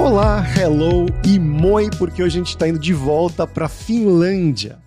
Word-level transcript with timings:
Olá, 0.00 0.42
hello 0.58 1.04
e 1.28 1.38
moi, 1.38 1.90
porque 1.98 2.22
hoje 2.22 2.38
a 2.38 2.38
gente 2.38 2.48
está 2.48 2.66
indo 2.66 2.78
de 2.78 2.94
volta 2.94 3.46
para 3.46 3.68
Finlândia. 3.68 4.78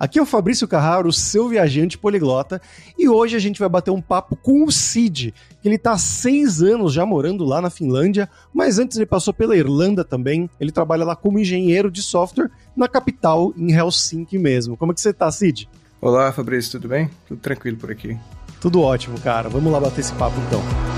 Aqui 0.00 0.18
é 0.18 0.22
o 0.22 0.24
Fabrício 0.26 0.66
Carraro, 0.66 1.12
seu 1.12 1.46
viajante 1.46 1.98
poliglota, 1.98 2.58
e 2.98 3.06
hoje 3.06 3.36
a 3.36 3.38
gente 3.38 3.60
vai 3.60 3.68
bater 3.68 3.90
um 3.90 4.00
papo 4.00 4.34
com 4.34 4.64
o 4.64 4.72
Cid, 4.72 5.34
que 5.60 5.68
ele 5.68 5.74
está 5.74 5.92
há 5.92 5.98
seis 5.98 6.62
anos 6.62 6.94
já 6.94 7.04
morando 7.04 7.44
lá 7.44 7.60
na 7.60 7.68
Finlândia, 7.68 8.30
mas 8.52 8.78
antes 8.78 8.96
ele 8.96 9.04
passou 9.04 9.34
pela 9.34 9.54
Irlanda 9.54 10.02
também. 10.02 10.48
Ele 10.58 10.72
trabalha 10.72 11.04
lá 11.04 11.14
como 11.14 11.38
engenheiro 11.38 11.90
de 11.90 12.02
software 12.02 12.50
na 12.74 12.88
capital, 12.88 13.52
em 13.58 13.72
Helsinki 13.72 14.38
mesmo. 14.38 14.74
Como 14.74 14.92
é 14.92 14.94
que 14.94 15.02
você 15.02 15.10
está, 15.10 15.30
Cid? 15.30 15.68
Olá, 16.00 16.32
Fabrício, 16.32 16.72
tudo 16.72 16.88
bem? 16.88 17.10
Tudo 17.28 17.40
tranquilo 17.42 17.76
por 17.76 17.90
aqui. 17.90 18.18
Tudo 18.58 18.80
ótimo, 18.80 19.20
cara. 19.20 19.50
Vamos 19.50 19.70
lá 19.70 19.78
bater 19.78 20.00
esse 20.00 20.14
papo 20.14 20.40
então. 20.46 20.91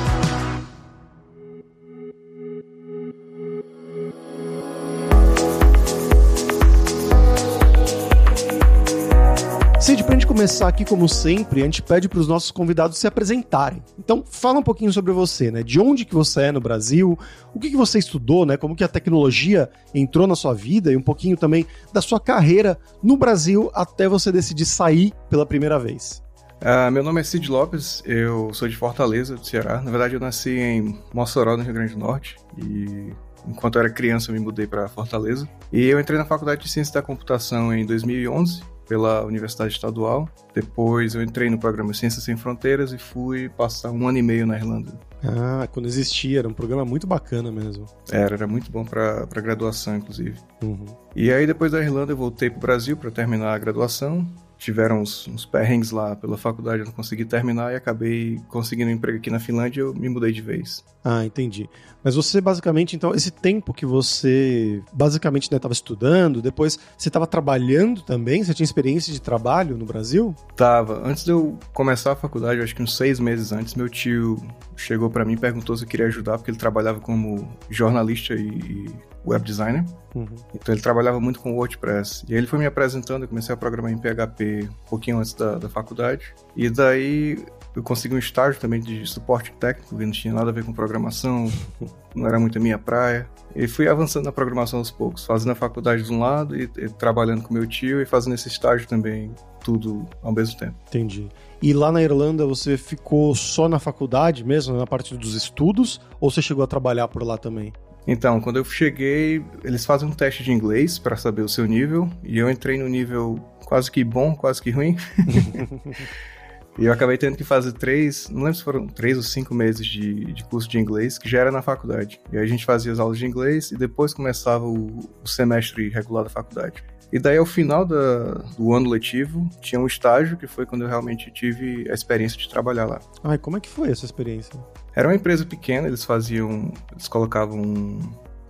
Cid, 9.84 10.02
pra 10.02 10.14
gente 10.14 10.26
começar 10.26 10.66
aqui, 10.66 10.82
como 10.82 11.06
sempre, 11.06 11.60
a 11.60 11.64
gente 11.66 11.82
pede 11.82 12.08
para 12.08 12.18
os 12.18 12.26
nossos 12.26 12.50
convidados 12.50 12.96
se 12.96 13.06
apresentarem. 13.06 13.82
Então, 13.98 14.24
fala 14.26 14.60
um 14.60 14.62
pouquinho 14.62 14.90
sobre 14.90 15.12
você, 15.12 15.50
né? 15.50 15.62
De 15.62 15.78
onde 15.78 16.06
que 16.06 16.14
você 16.14 16.44
é 16.44 16.52
no 16.52 16.58
Brasil, 16.58 17.18
o 17.54 17.60
que, 17.60 17.68
que 17.68 17.76
você 17.76 17.98
estudou, 17.98 18.46
né? 18.46 18.56
Como 18.56 18.74
que 18.74 18.82
a 18.82 18.88
tecnologia 18.88 19.68
entrou 19.94 20.26
na 20.26 20.34
sua 20.34 20.54
vida 20.54 20.90
e 20.90 20.96
um 20.96 21.02
pouquinho 21.02 21.36
também 21.36 21.66
da 21.92 22.00
sua 22.00 22.18
carreira 22.18 22.78
no 23.02 23.14
Brasil 23.14 23.70
até 23.74 24.08
você 24.08 24.32
decidir 24.32 24.64
sair 24.64 25.12
pela 25.28 25.44
primeira 25.44 25.78
vez. 25.78 26.22
Uh, 26.62 26.90
meu 26.90 27.02
nome 27.02 27.20
é 27.20 27.24
Cid 27.24 27.50
Lopes, 27.50 28.02
eu 28.06 28.54
sou 28.54 28.66
de 28.66 28.76
Fortaleza, 28.76 29.36
do 29.36 29.44
Ceará. 29.44 29.82
Na 29.82 29.90
verdade, 29.90 30.14
eu 30.14 30.20
nasci 30.20 30.58
em 30.58 30.98
Mossoró, 31.12 31.58
no 31.58 31.62
Rio 31.62 31.74
Grande 31.74 31.92
do 31.92 32.00
Norte, 32.00 32.36
e 32.56 33.12
enquanto 33.46 33.74
eu 33.74 33.80
era 33.80 33.90
criança 33.90 34.30
eu 34.30 34.34
me 34.34 34.40
mudei 34.40 34.66
para 34.66 34.88
Fortaleza. 34.88 35.46
E 35.70 35.84
eu 35.84 36.00
entrei 36.00 36.18
na 36.18 36.24
Faculdade 36.24 36.62
de 36.62 36.70
Ciência 36.70 36.94
da 36.94 37.02
Computação 37.02 37.70
em 37.74 37.84
2011 37.84 38.72
pela 38.86 39.24
Universidade 39.24 39.72
Estadual. 39.72 40.28
Depois 40.54 41.14
eu 41.14 41.22
entrei 41.22 41.50
no 41.50 41.58
programa 41.58 41.92
Ciências 41.94 42.24
Sem 42.24 42.36
Fronteiras 42.36 42.92
e 42.92 42.98
fui 42.98 43.48
passar 43.48 43.90
um 43.90 44.06
ano 44.06 44.18
e 44.18 44.22
meio 44.22 44.46
na 44.46 44.56
Irlanda. 44.56 44.98
Ah, 45.22 45.66
quando 45.72 45.86
existia, 45.86 46.40
era 46.40 46.48
um 46.48 46.52
programa 46.52 46.84
muito 46.84 47.06
bacana 47.06 47.50
mesmo. 47.50 47.86
Era, 48.10 48.34
era 48.34 48.46
muito 48.46 48.70
bom 48.70 48.84
para 48.84 49.26
graduação, 49.36 49.96
inclusive. 49.96 50.38
Uhum. 50.62 50.84
E 51.16 51.32
aí 51.32 51.46
depois 51.46 51.72
da 51.72 51.80
Irlanda 51.80 52.12
eu 52.12 52.16
voltei 52.16 52.50
para 52.50 52.58
o 52.58 52.60
Brasil 52.60 52.96
para 52.96 53.10
terminar 53.10 53.54
a 53.54 53.58
graduação 53.58 54.26
tiveram 54.58 55.00
uns, 55.00 55.26
uns 55.28 55.44
perrengues 55.44 55.90
lá 55.90 56.16
pela 56.16 56.36
faculdade, 56.36 56.80
eu 56.80 56.86
não 56.86 56.92
consegui 56.92 57.24
terminar 57.24 57.72
e 57.72 57.76
acabei 57.76 58.40
conseguindo 58.48 58.90
um 58.90 58.94
emprego 58.94 59.18
aqui 59.18 59.30
na 59.30 59.38
Finlândia 59.38 59.80
e 59.80 59.82
eu 59.82 59.94
me 59.94 60.08
mudei 60.08 60.32
de 60.32 60.40
vez. 60.40 60.84
Ah, 61.04 61.24
entendi. 61.24 61.68
Mas 62.02 62.14
você 62.14 62.40
basicamente, 62.40 62.96
então, 62.96 63.14
esse 63.14 63.30
tempo 63.30 63.72
que 63.72 63.84
você 63.84 64.82
basicamente 64.92 65.44
estava 65.44 65.68
né, 65.68 65.72
estudando, 65.72 66.40
depois 66.40 66.78
você 66.96 67.08
estava 67.08 67.26
trabalhando 67.26 68.02
também? 68.02 68.42
Você 68.42 68.54
tinha 68.54 68.64
experiência 68.64 69.12
de 69.12 69.20
trabalho 69.20 69.76
no 69.76 69.84
Brasil? 69.84 70.34
Tava. 70.56 71.06
Antes 71.06 71.24
de 71.24 71.30
eu 71.30 71.58
começar 71.72 72.12
a 72.12 72.16
faculdade, 72.16 72.60
acho 72.60 72.74
que 72.74 72.82
uns 72.82 72.96
seis 72.96 73.20
meses 73.20 73.52
antes, 73.52 73.74
meu 73.74 73.88
tio 73.88 74.36
chegou 74.76 75.10
para 75.10 75.24
mim 75.24 75.34
e 75.34 75.36
perguntou 75.36 75.76
se 75.76 75.84
eu 75.84 75.88
queria 75.88 76.06
ajudar, 76.06 76.38
porque 76.38 76.50
ele 76.50 76.58
trabalhava 76.58 77.00
como 77.00 77.48
jornalista 77.70 78.34
e 78.34 78.86
web 79.26 79.44
designer. 79.44 79.84
Uhum. 80.14 80.26
Então 80.54 80.74
ele 80.74 80.82
trabalhava 80.82 81.20
muito 81.20 81.40
com 81.40 81.54
WordPress. 81.54 82.24
E 82.28 82.32
aí 82.32 82.38
ele 82.38 82.46
foi 82.46 82.58
me 82.58 82.66
apresentando, 82.66 83.22
eu 83.22 83.28
comecei 83.28 83.52
a 83.52 83.56
programar 83.56 83.92
em 83.92 83.98
PHP 83.98 84.68
um 84.68 84.88
pouquinho 84.88 85.18
antes 85.18 85.34
da, 85.34 85.56
da 85.56 85.68
faculdade. 85.68 86.34
E 86.56 86.70
daí 86.70 87.38
eu 87.74 87.82
consegui 87.82 88.14
um 88.14 88.18
estágio 88.18 88.60
também 88.60 88.80
de 88.80 89.04
suporte 89.06 89.52
técnico, 89.58 89.96
que 89.96 90.04
não 90.04 90.12
tinha 90.12 90.32
nada 90.32 90.50
a 90.50 90.52
ver 90.52 90.64
com 90.64 90.72
programação, 90.72 91.50
não 92.14 92.26
era 92.26 92.38
muito 92.38 92.58
a 92.58 92.60
minha 92.60 92.78
praia. 92.78 93.28
E 93.54 93.66
fui 93.66 93.88
avançando 93.88 94.24
na 94.26 94.32
programação 94.32 94.78
aos 94.78 94.90
poucos, 94.90 95.24
fazendo 95.24 95.52
a 95.52 95.54
faculdade 95.54 96.02
de 96.02 96.12
um 96.12 96.20
lado 96.20 96.56
e, 96.56 96.70
e 96.76 96.88
trabalhando 96.88 97.42
com 97.42 97.52
meu 97.52 97.66
tio 97.66 98.00
e 98.00 98.06
fazendo 98.06 98.34
esse 98.34 98.48
estágio 98.48 98.86
também, 98.86 99.32
tudo 99.64 100.06
ao 100.22 100.32
mesmo 100.32 100.58
tempo. 100.58 100.74
Entendi. 100.88 101.28
E 101.62 101.72
lá 101.72 101.90
na 101.90 102.02
Irlanda 102.02 102.46
você 102.46 102.76
ficou 102.76 103.34
só 103.34 103.68
na 103.68 103.78
faculdade 103.78 104.44
mesmo, 104.44 104.76
na 104.76 104.86
parte 104.86 105.16
dos 105.16 105.34
estudos, 105.34 106.00
ou 106.20 106.30
você 106.30 106.42
chegou 106.42 106.62
a 106.62 106.66
trabalhar 106.66 107.08
por 107.08 107.22
lá 107.22 107.38
também? 107.38 107.72
Então, 108.06 108.40
quando 108.40 108.56
eu 108.56 108.64
cheguei, 108.64 109.42
eles 109.62 109.86
fazem 109.86 110.08
um 110.08 110.12
teste 110.12 110.42
de 110.42 110.52
inglês 110.52 110.98
para 110.98 111.16
saber 111.16 111.42
o 111.42 111.48
seu 111.48 111.64
nível, 111.64 112.08
e 112.22 112.38
eu 112.38 112.50
entrei 112.50 112.78
no 112.78 112.88
nível 112.88 113.36
quase 113.64 113.90
que 113.90 114.04
bom, 114.04 114.34
quase 114.34 114.60
que 114.60 114.70
ruim. 114.70 114.96
e 116.78 116.84
eu 116.84 116.92
acabei 116.92 117.16
tendo 117.16 117.36
que 117.36 117.44
fazer 117.44 117.72
três, 117.72 118.28
não 118.28 118.42
lembro 118.42 118.54
se 118.54 118.62
foram 118.62 118.86
três 118.86 119.16
ou 119.16 119.22
cinco 119.22 119.54
meses 119.54 119.86
de, 119.86 120.32
de 120.32 120.44
curso 120.44 120.68
de 120.68 120.78
inglês, 120.78 121.16
que 121.16 121.28
já 121.28 121.40
era 121.40 121.50
na 121.50 121.62
faculdade. 121.62 122.20
E 122.30 122.36
aí 122.36 122.44
a 122.44 122.46
gente 122.46 122.64
fazia 122.64 122.92
as 122.92 122.98
aulas 122.98 123.18
de 123.18 123.26
inglês 123.26 123.72
e 123.72 123.76
depois 123.76 124.12
começava 124.12 124.66
o, 124.66 124.86
o 125.22 125.26
semestre 125.26 125.88
regular 125.88 126.24
da 126.24 126.30
faculdade. 126.30 126.84
E 127.12 127.18
daí, 127.18 127.36
ao 127.36 127.46
final 127.46 127.86
da, 127.86 128.32
do 128.58 128.72
ano 128.74 128.90
letivo, 128.90 129.48
tinha 129.60 129.80
um 129.80 129.86
estágio 129.86 130.36
que 130.36 130.46
foi 130.46 130.66
quando 130.66 130.82
eu 130.82 130.88
realmente 130.88 131.30
tive 131.30 131.88
a 131.88 131.94
experiência 131.94 132.36
de 132.36 132.48
trabalhar 132.48 132.86
lá. 132.86 132.98
Ai, 133.22 133.38
como 133.38 133.56
é 133.56 133.60
que 133.60 133.68
foi 133.68 133.88
essa 133.90 134.04
experiência? 134.04 134.58
Era 134.94 135.08
uma 135.08 135.14
empresa 135.14 135.44
pequena, 135.44 135.88
eles 135.88 136.04
faziam. 136.04 136.72
Eles 136.92 137.08
colocavam 137.08 137.98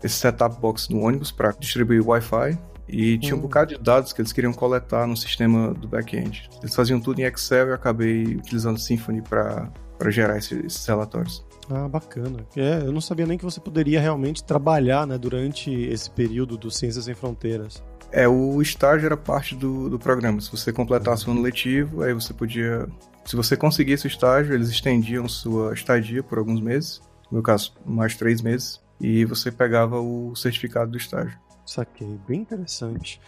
esse 0.03 0.17
setup 0.17 0.61
box 0.61 0.89
no 0.91 1.01
ônibus 1.01 1.33
para 1.33 1.53
distribuir 1.53 2.07
Wi-Fi. 2.07 2.59
E 2.87 3.17
tinha 3.19 3.35
um 3.35 3.39
hum. 3.39 3.43
bocado 3.43 3.75
de 3.75 3.83
dados 3.83 4.13
que 4.13 4.21
eles 4.21 4.33
queriam 4.33 4.53
coletar 4.53 5.07
no 5.07 5.17
sistema 5.17 5.73
do 5.73 5.89
back-end. 5.89 6.51
Eles 6.61 6.75
faziam 6.75 7.01
tudo 7.01 7.19
em 7.19 7.25
Excel 7.25 7.67
e 7.67 7.71
eu 7.71 7.75
acabei 7.75 8.37
utilizando 8.37 8.79
Symfony 8.79 9.23
para 9.23 9.71
gerar 10.11 10.37
esses, 10.37 10.65
esses 10.65 10.87
relatórios. 10.87 11.45
Ah, 11.71 11.89
bacana. 11.89 12.47
É, 12.55 12.83
eu 12.85 12.93
não 12.93 13.01
sabia 13.01 13.27
nem 13.27 13.39
que 13.39 13.45
você 13.45 13.59
poderia 13.59 13.99
realmente 14.01 14.45
trabalhar 14.45 15.07
né, 15.07 15.17
durante 15.17 15.71
esse 15.73 16.11
período 16.11 16.59
do 16.59 16.71
Ciências 16.71 17.07
Sem 17.07 17.15
Fronteiras. 17.15 17.83
É, 18.13 18.29
o 18.29 18.61
estágio 18.61 19.07
era 19.07 19.17
parte 19.17 19.57
do, 19.57 19.89
do 19.89 19.99
programa. 19.99 20.41
Se 20.41 20.51
você 20.51 20.73
completasse 20.73 21.27
o 21.27 21.33
ano 21.33 21.41
letivo, 21.41 22.03
aí 22.03 22.13
você 22.13 22.35
podia 22.35 22.87
se 23.25 23.37
você 23.37 23.57
conseguisse 23.57 24.07
o 24.07 24.09
estágio, 24.09 24.55
eles 24.55 24.69
estendiam 24.69 25.29
sua 25.29 25.73
estadia 25.73 26.23
por 26.23 26.39
alguns 26.39 26.61
meses, 26.61 27.01
no 27.31 27.39
meu 27.39 27.43
caso, 27.43 27.75
mais 27.85 28.15
três 28.17 28.43
meses, 28.43 28.81
e 29.01 29.25
você 29.25 29.51
pegava 29.51 30.01
o 30.01 30.35
certificado 30.37 30.91
do 30.91 30.97
estágio. 30.97 31.39
Saquei, 31.65 32.19
bem 32.29 32.41
interessante. 32.41 33.21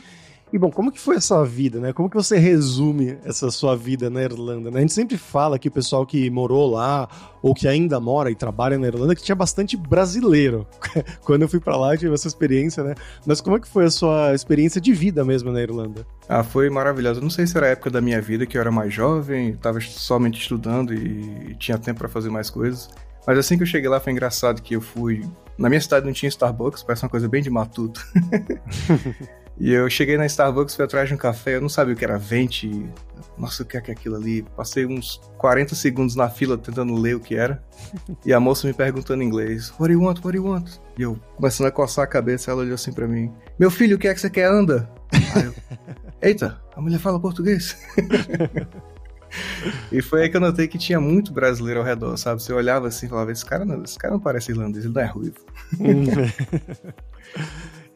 E 0.53 0.59
bom, 0.59 0.71
como 0.71 0.93
que 0.93 1.01
foi 1.01 1.17
essa 1.17 1.45
vida, 1.45 1.81
né? 1.81 1.93
Como 1.93 2.09
que 2.09 2.15
você 2.15 2.39
resume 2.39 3.19
essa 3.25 3.51
sua 3.51 3.77
vida 3.77 4.09
na 4.09 4.23
Irlanda? 4.23 4.71
Né? 4.71 4.79
A 4.79 4.81
gente 4.81 4.93
sempre 4.93 5.19
fala 5.19 5.59
que 5.59 5.67
o 5.67 5.73
pessoal 5.73 6.07
que 6.07 6.31
morou 6.31 6.71
lá 6.71 7.09
ou 7.43 7.53
que 7.53 7.67
ainda 7.67 7.99
mora 7.99 8.31
e 8.31 8.35
trabalha 8.35 8.79
na 8.79 8.87
Irlanda 8.87 9.17
que 9.17 9.25
tinha 9.25 9.35
bastante 9.35 9.77
brasileiro. 9.77 10.65
Quando 11.25 11.43
eu 11.43 11.49
fui 11.49 11.59
para 11.59 11.77
lá, 11.77 11.95
eu 11.95 11.99
tive 11.99 12.15
essa 12.15 12.29
experiência, 12.29 12.85
né? 12.85 12.95
Mas 13.27 13.41
como 13.41 13.57
é 13.57 13.61
que 13.61 13.67
foi 13.67 13.87
a 13.87 13.91
sua 13.91 14.35
experiência 14.35 14.81
de 14.81 14.93
vida 14.93 15.25
mesmo 15.25 15.51
na 15.51 15.61
Irlanda? 15.61 16.07
Ah, 16.29 16.45
foi 16.45 16.71
maravilhoso. 16.71 17.21
Não 17.21 17.31
sei 17.31 17.45
se 17.45 17.57
era 17.57 17.67
a 17.67 17.71
época 17.71 17.91
da 17.91 18.01
minha 18.01 18.21
vida 18.21 18.47
que 18.47 18.57
eu 18.57 18.61
era 18.61 18.71
mais 18.71 18.95
jovem, 18.95 19.51
estava 19.51 19.81
somente 19.81 20.41
estudando 20.41 20.95
e 20.95 21.57
tinha 21.59 21.77
tempo 21.77 21.99
para 21.99 22.09
fazer 22.09 22.31
mais 22.31 22.51
coisas. 22.51 22.89
Mas 23.27 23.37
assim 23.37 23.57
que 23.57 23.65
eu 23.65 23.67
cheguei 23.67 23.91
lá 23.91 23.99
foi 23.99 24.13
engraçado 24.13 24.63
que 24.63 24.77
eu 24.77 24.81
fui. 24.81 25.25
Na 25.59 25.69
minha 25.69 25.81
cidade 25.81 26.07
não 26.07 26.13
tinha 26.13 26.29
Starbucks, 26.29 26.85
parece 26.85 27.05
uma 27.05 27.11
coisa 27.11 27.29
bem 27.29 27.43
de 27.43 27.51
matuto. 27.51 28.01
E 29.59 29.73
eu 29.73 29.89
cheguei 29.89 30.19
na 30.19 30.27
Starbucks, 30.27 30.75
fui 30.75 30.85
atrás 30.85 31.09
de 31.09 31.15
um 31.15 31.19
café, 31.19 31.57
eu 31.57 31.63
não 31.63 31.69
sabia 31.69 31.95
o 31.95 31.97
que 31.97 32.05
era 32.05 32.19
vente. 32.19 32.87
Nossa, 33.39 33.63
o 33.63 33.67
que 33.67 33.77
é, 33.77 33.81
que 33.81 33.91
é 33.91 33.95
aquilo 33.95 34.17
ali? 34.17 34.43
Passei 34.55 34.85
uns 34.85 35.21
40 35.39 35.75
segundos 35.75 36.15
na 36.15 36.29
fila 36.29 36.59
tentando 36.59 36.95
ler 36.95 37.17
o 37.17 37.21
que 37.21 37.35
era. 37.35 37.63
E 38.25 38.33
a 38.33 38.41
moça 38.41 38.67
me 38.67 38.75
perguntando 38.75 39.23
em 39.23 39.27
inglês: 39.27 39.71
What 39.79 39.89
do 39.89 39.93
you 39.93 40.03
want? 40.03 40.19
What 40.19 40.37
do 40.37 40.37
you 40.37 40.51
want? 40.51 40.69
E 40.99 41.03
eu 41.03 41.19
começando 41.37 41.69
a 41.69 41.71
coçar 41.71 42.05
a 42.05 42.07
cabeça, 42.09 42.51
ela 42.51 42.63
olhou 42.63 42.75
assim 42.75 42.93
para 42.93 43.07
mim: 43.07 43.33
Meu 43.59 43.71
filho, 43.71 43.97
o 43.97 43.99
que 43.99 44.09
é 44.09 44.15
que 44.15 44.21
você 44.21 44.29
quer? 44.29 44.51
Anda. 44.51 44.91
Aí 45.13 45.45
eu, 45.45 45.55
Eita, 46.21 46.61
a 46.75 46.81
mulher 46.81 46.99
fala 46.99 47.21
português. 47.21 47.77
e 49.93 50.03
foi 50.03 50.23
aí 50.23 50.29
que 50.29 50.37
eu 50.37 50.41
notei 50.41 50.67
que 50.67 50.79
tinha 50.79 51.01
muito 51.01 51.33
brasileiro 51.33 51.81
ao 51.81 51.87
redor, 51.87 52.17
sabe? 52.17 52.43
Você 52.43 52.53
olhava 52.53 52.89
assim 52.89 53.07
e 53.07 53.09
falava: 53.09 53.31
Esse 53.31 53.45
cara 53.45 53.65
não, 53.65 53.83
esse 53.85 53.99
cara 53.99 54.15
não 54.15 54.21
parece 54.21 54.51
irlandês, 54.51 54.85
ele 54.85 54.95
não 54.95 55.03
é 55.03 55.07
ruivo. 55.07 55.37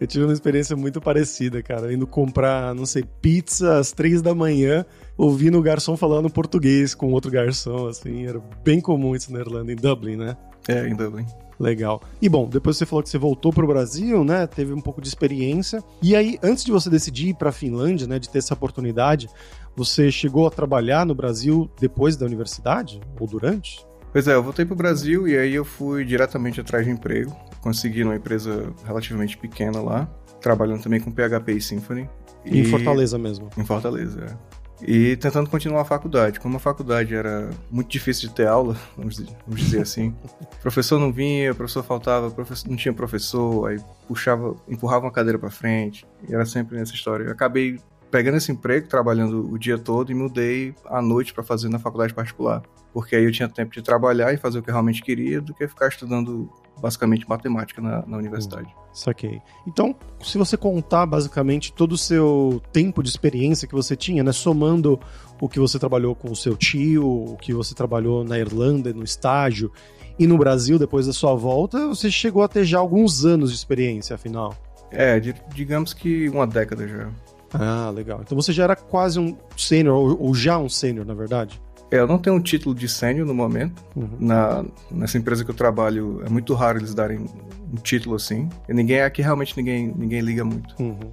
Eu 0.01 0.07
tive 0.07 0.25
uma 0.25 0.33
experiência 0.33 0.75
muito 0.75 0.99
parecida, 0.99 1.63
cara. 1.63 1.93
Indo 1.93 2.07
comprar, 2.07 2.75
não 2.75 2.87
sei, 2.87 3.05
pizza 3.21 3.79
às 3.79 3.93
três 3.93 4.23
da 4.23 4.35
manhã, 4.35 4.87
ouvindo 5.15 5.59
o 5.59 5.63
garçom 5.63 5.95
falando 5.95 6.31
português 6.31 6.95
com 6.95 7.13
outro 7.13 7.31
garçom, 7.31 7.87
assim. 7.87 8.27
Era 8.27 8.41
bem 8.65 8.81
comum 8.81 9.15
isso 9.15 9.31
na 9.31 9.41
Irlanda, 9.41 9.71
em 9.71 9.77
Dublin, 9.77 10.17
né? 10.17 10.39
É, 10.67 10.89
em 10.89 10.97
Dublin. 10.97 11.27
Legal. 11.59 12.01
E 12.23 12.31
bom, 12.31 12.49
depois 12.49 12.79
você 12.79 12.87
falou 12.87 13.03
que 13.03 13.11
você 13.11 13.19
voltou 13.19 13.53
para 13.53 13.63
o 13.63 13.69
Brasil, 13.69 14.25
né? 14.25 14.47
Teve 14.47 14.73
um 14.73 14.81
pouco 14.81 15.03
de 15.03 15.09
experiência. 15.09 15.85
E 16.01 16.17
aí, 16.17 16.39
antes 16.43 16.65
de 16.65 16.73
você 16.73 16.89
decidir 16.89 17.29
ir 17.29 17.35
para 17.35 17.51
a 17.51 17.53
Finlândia, 17.53 18.07
né, 18.07 18.19
de 18.19 18.31
ter 18.31 18.39
essa 18.39 18.55
oportunidade, 18.55 19.29
você 19.77 20.11
chegou 20.11 20.47
a 20.47 20.51
trabalhar 20.51 21.05
no 21.05 21.15
Brasil 21.15 21.71
depois 21.79 22.17
da 22.17 22.25
universidade 22.25 22.99
ou 23.21 23.27
durante? 23.27 23.85
Pois 24.11 24.27
é, 24.27 24.35
eu 24.35 24.43
voltei 24.43 24.65
para 24.65 24.73
o 24.73 24.77
Brasil 24.77 25.29
e 25.29 25.37
aí 25.37 25.55
eu 25.55 25.65
fui 25.65 26.07
diretamente 26.07 26.59
atrás 26.59 26.87
de 26.87 26.91
emprego 26.91 27.37
consegui 27.61 28.05
numa 28.05 28.17
empresa 28.17 28.73
relativamente 28.85 29.37
pequena 29.37 29.81
lá, 29.81 30.09
trabalhando 30.41 30.83
também 30.83 31.01
com 31.01 31.11
PHP 31.11 31.53
e 31.53 31.61
Symfony. 31.61 32.09
E... 32.45 32.61
Em 32.61 32.65
Fortaleza 32.65 33.19
mesmo. 33.19 33.51
Em 33.57 33.65
Fortaleza, 33.65 34.39
é. 34.81 34.91
e 34.91 35.17
tentando 35.17 35.51
continuar 35.51 35.83
a 35.83 35.85
faculdade. 35.85 36.41
Como 36.41 36.57
a 36.57 36.61
faculdade 36.61 37.15
era 37.15 37.51
muito 37.71 37.91
difícil 37.91 38.29
de 38.29 38.35
ter 38.35 38.47
aula, 38.47 38.77
vamos 38.97 39.17
dizer, 39.17 39.37
vamos 39.47 39.61
dizer 39.61 39.83
assim, 39.83 40.15
o 40.41 40.57
professor 40.63 40.99
não 40.99 41.13
vinha, 41.13 41.53
o 41.53 41.55
professor 41.55 41.83
faltava, 41.83 42.31
professor, 42.31 42.69
não 42.69 42.77
tinha 42.77 42.95
professor, 42.95 43.69
aí 43.69 43.79
puxava, 44.09 44.57
empurrava 44.69 45.05
uma 45.05 45.13
cadeira 45.13 45.39
para 45.39 45.51
frente, 45.51 46.07
e 46.29 46.35
era 46.35 46.47
sempre 46.47 46.79
nessa 46.79 46.95
história. 46.95 47.25
Eu 47.25 47.33
acabei 47.33 47.79
pegando 48.11 48.37
esse 48.37 48.51
emprego, 48.51 48.89
trabalhando 48.89 49.51
o 49.51 49.59
dia 49.59 49.79
todo 49.79 50.11
e 50.11 50.15
mudei 50.15 50.75
à 50.87 51.01
noite 51.01 51.33
para 51.33 51.45
fazer 51.45 51.69
na 51.69 51.79
faculdade 51.79 52.13
particular. 52.13 52.63
Porque 52.93 53.15
aí 53.15 53.25
eu 53.25 53.31
tinha 53.31 53.49
tempo 53.49 53.73
de 53.73 53.83
trabalhar 53.83 54.33
e 54.35 54.37
fazer 54.37 54.59
o 54.59 54.63
que 54.63 54.69
eu 54.71 54.75
realmente 54.75 55.01
queria 55.01 55.41
do 55.41 55.55
que 55.55 55.67
ficar 55.69 55.89
estudando 55.89 56.51
basicamente 56.81 57.29
matemática 57.29 57.81
na, 57.81 58.05
na 58.07 58.17
universidade. 58.17 58.69
Hum, 58.69 58.83
saquei. 58.93 59.41
Então, 59.67 59.95
se 60.23 60.39
você 60.39 60.57
contar 60.57 61.07
basicamente 61.07 61.73
todo 61.73 61.93
o 61.93 61.99
seu 61.99 62.63
tempo 62.73 63.03
de 63.03 63.09
experiência 63.09 63.69
que 63.69 63.75
você 63.75 63.97
tinha, 63.97 64.23
né, 64.23 64.33
somando 64.33 64.99
o 65.41 65.49
que 65.49 65.59
você 65.59 65.79
trabalhou 65.79 66.15
com 66.15 66.31
o 66.31 66.37
seu 66.37 66.57
tio, 66.57 67.07
o 67.07 67.37
que 67.37 67.53
você 67.53 67.75
trabalhou 67.75 68.25
na 68.25 68.39
Irlanda, 68.39 68.93
no 68.93 69.05
estágio, 69.05 69.73
e 70.19 70.27
no 70.27 70.37
Brasil 70.37 70.79
depois 70.79 71.07
da 71.07 71.13
sua 71.13 71.35
volta, 71.35 71.89
você 71.89 72.11
chegou 72.11 72.43
a 72.43 72.49
ter 72.49 72.65
já 72.65 72.79
alguns 72.79 73.25
anos 73.25 73.51
de 73.51 73.57
experiência, 73.57 74.15
afinal. 74.15 74.55
É, 74.91 75.21
digamos 75.55 75.95
que 75.95 76.29
uma 76.29 76.47
década 76.47 76.87
já. 76.87 77.09
Ah, 77.53 77.91
legal. 77.91 78.21
Então 78.23 78.37
você 78.37 78.53
já 78.53 78.65
era 78.65 78.77
quase 78.77 79.19
um 79.19 79.37
sênior, 79.57 80.17
ou, 80.21 80.35
já 80.35 80.59
um 80.59 80.69
sênior, 80.69 81.07
na 81.07 81.15
verdade? 81.15 81.61
Eu 81.91 82.07
não 82.07 82.19
tenho 82.19 82.37
um 82.37 82.41
título 82.41 82.75
de 82.75 82.89
sênior 82.89 83.27
no 83.27 83.35
momento. 83.35 83.85
Uhum. 83.97 84.17
Na, 84.19 84.65
nessa 84.91 85.19
empresa 85.19 85.45
que 85.45 85.51
eu 85.51 85.55
trabalho, 85.55 86.23
é 86.25 86.29
muito 86.29 86.55
raro 86.55 86.79
eles 86.79 86.95
darem 86.95 87.19
um 87.19 87.77
título 87.83 88.15
assim. 88.15 88.49
E 88.69 88.73
ninguém 88.73 89.01
aqui 89.01 89.23
realmente 89.23 89.57
ninguém, 89.57 89.93
ninguém 89.97 90.21
liga 90.21 90.45
muito. 90.45 90.75
Uhum. 90.81 91.13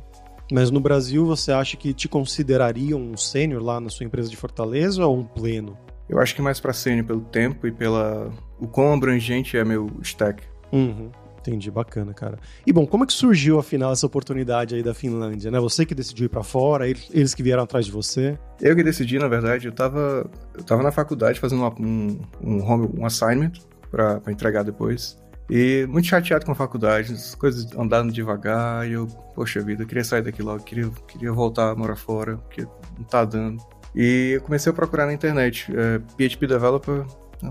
Mas 0.51 0.71
no 0.71 0.79
Brasil, 0.79 1.25
você 1.25 1.51
acha 1.51 1.75
que 1.75 1.93
te 1.93 2.07
considerariam 2.07 3.01
um 3.01 3.17
sênior 3.17 3.61
lá 3.61 3.81
na 3.81 3.89
sua 3.89 4.05
empresa 4.05 4.29
de 4.29 4.37
Fortaleza 4.37 5.05
ou 5.05 5.17
um 5.17 5.23
pleno? 5.23 5.77
Eu 6.07 6.19
acho 6.19 6.33
que 6.33 6.41
mais 6.41 6.59
para 6.59 6.71
sênior 6.71 7.05
pelo 7.05 7.21
tempo 7.21 7.67
e 7.67 7.71
pela 7.71 8.31
o 8.59 8.67
quão 8.67 8.93
abrangente 8.93 9.57
é 9.57 9.65
meu 9.65 9.91
stack. 10.01 10.43
Uhum. 10.71 11.11
Entendi, 11.47 11.71
bacana, 11.71 12.13
cara. 12.13 12.37
E 12.65 12.73
bom, 12.73 12.85
como 12.85 13.05
é 13.05 13.07
que 13.07 13.13
surgiu 13.13 13.57
afinal 13.57 13.93
essa 13.93 14.05
oportunidade 14.05 14.75
aí 14.75 14.83
da 14.83 14.93
Finlândia, 14.93 15.49
né? 15.49 15.57
Você 15.61 15.85
que 15.85 15.95
decidiu 15.95 16.25
ir 16.25 16.29
para 16.29 16.43
fora, 16.43 16.85
eles 16.89 17.33
que 17.33 17.41
vieram 17.41 17.63
atrás 17.63 17.85
de 17.85 17.91
você? 17.91 18.37
Eu 18.61 18.75
que 18.75 18.83
decidi, 18.83 19.17
na 19.17 19.29
verdade, 19.29 19.65
eu 19.65 19.71
tava, 19.71 20.29
eu 20.53 20.63
tava 20.63 20.83
na 20.83 20.91
faculdade 20.91 21.39
fazendo 21.39 21.59
uma, 21.59 21.73
um, 21.79 22.19
um, 22.43 22.61
home, 22.61 22.89
um 22.97 23.05
assignment 23.05 23.53
para 23.89 24.21
entregar 24.27 24.63
depois. 24.63 25.17
E 25.49 25.87
muito 25.87 26.05
chateado 26.05 26.45
com 26.45 26.51
a 26.51 26.55
faculdade, 26.55 27.13
as 27.13 27.33
coisas 27.33 27.65
andando 27.77 28.11
devagar, 28.11 28.85
e 28.85 28.91
eu, 28.91 29.07
poxa 29.33 29.61
vida, 29.61 29.83
eu 29.83 29.87
queria 29.87 30.03
sair 30.03 30.21
daqui 30.21 30.41
logo, 30.41 30.61
queria, 30.65 30.89
queria 31.07 31.31
voltar 31.31 31.71
a 31.71 31.75
morar 31.75 31.95
fora, 31.95 32.35
porque 32.35 32.67
não 32.97 33.05
tá 33.05 33.23
dando. 33.23 33.63
E 33.95 34.31
eu 34.35 34.41
comecei 34.41 34.69
a 34.69 34.75
procurar 34.75 35.05
na 35.05 35.13
internet, 35.13 35.73
é, 35.73 35.99
PHP 36.17 36.45
Developer 36.45 37.05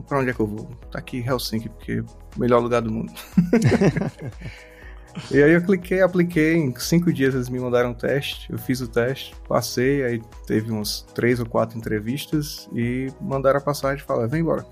Pra 0.08 0.18
onde 0.18 0.30
é 0.30 0.32
que 0.32 0.40
eu 0.40 0.46
vou? 0.46 0.66
Tá 0.90 0.98
aqui 0.98 1.18
Helsinki, 1.18 1.68
porque 1.68 1.92
é 1.92 2.00
o 2.00 2.40
melhor 2.40 2.60
lugar 2.60 2.82
do 2.82 2.90
mundo. 2.90 3.12
e 5.30 5.42
aí 5.42 5.52
eu 5.52 5.62
cliquei, 5.62 6.00
apliquei, 6.00 6.56
em 6.56 6.74
cinco 6.78 7.12
dias 7.12 7.34
eles 7.34 7.48
me 7.48 7.58
mandaram 7.58 7.90
um 7.90 7.94
teste, 7.94 8.50
eu 8.50 8.58
fiz 8.58 8.80
o 8.80 8.88
teste, 8.88 9.34
passei, 9.48 10.04
aí 10.04 10.22
teve 10.46 10.72
uns 10.72 11.02
três 11.14 11.38
ou 11.38 11.46
quatro 11.46 11.78
entrevistas 11.78 12.68
e 12.74 13.08
mandaram 13.20 13.58
a 13.58 13.62
passagem 13.62 14.02
e 14.02 14.06
falaram, 14.06 14.28
vem 14.28 14.40
embora. 14.40 14.66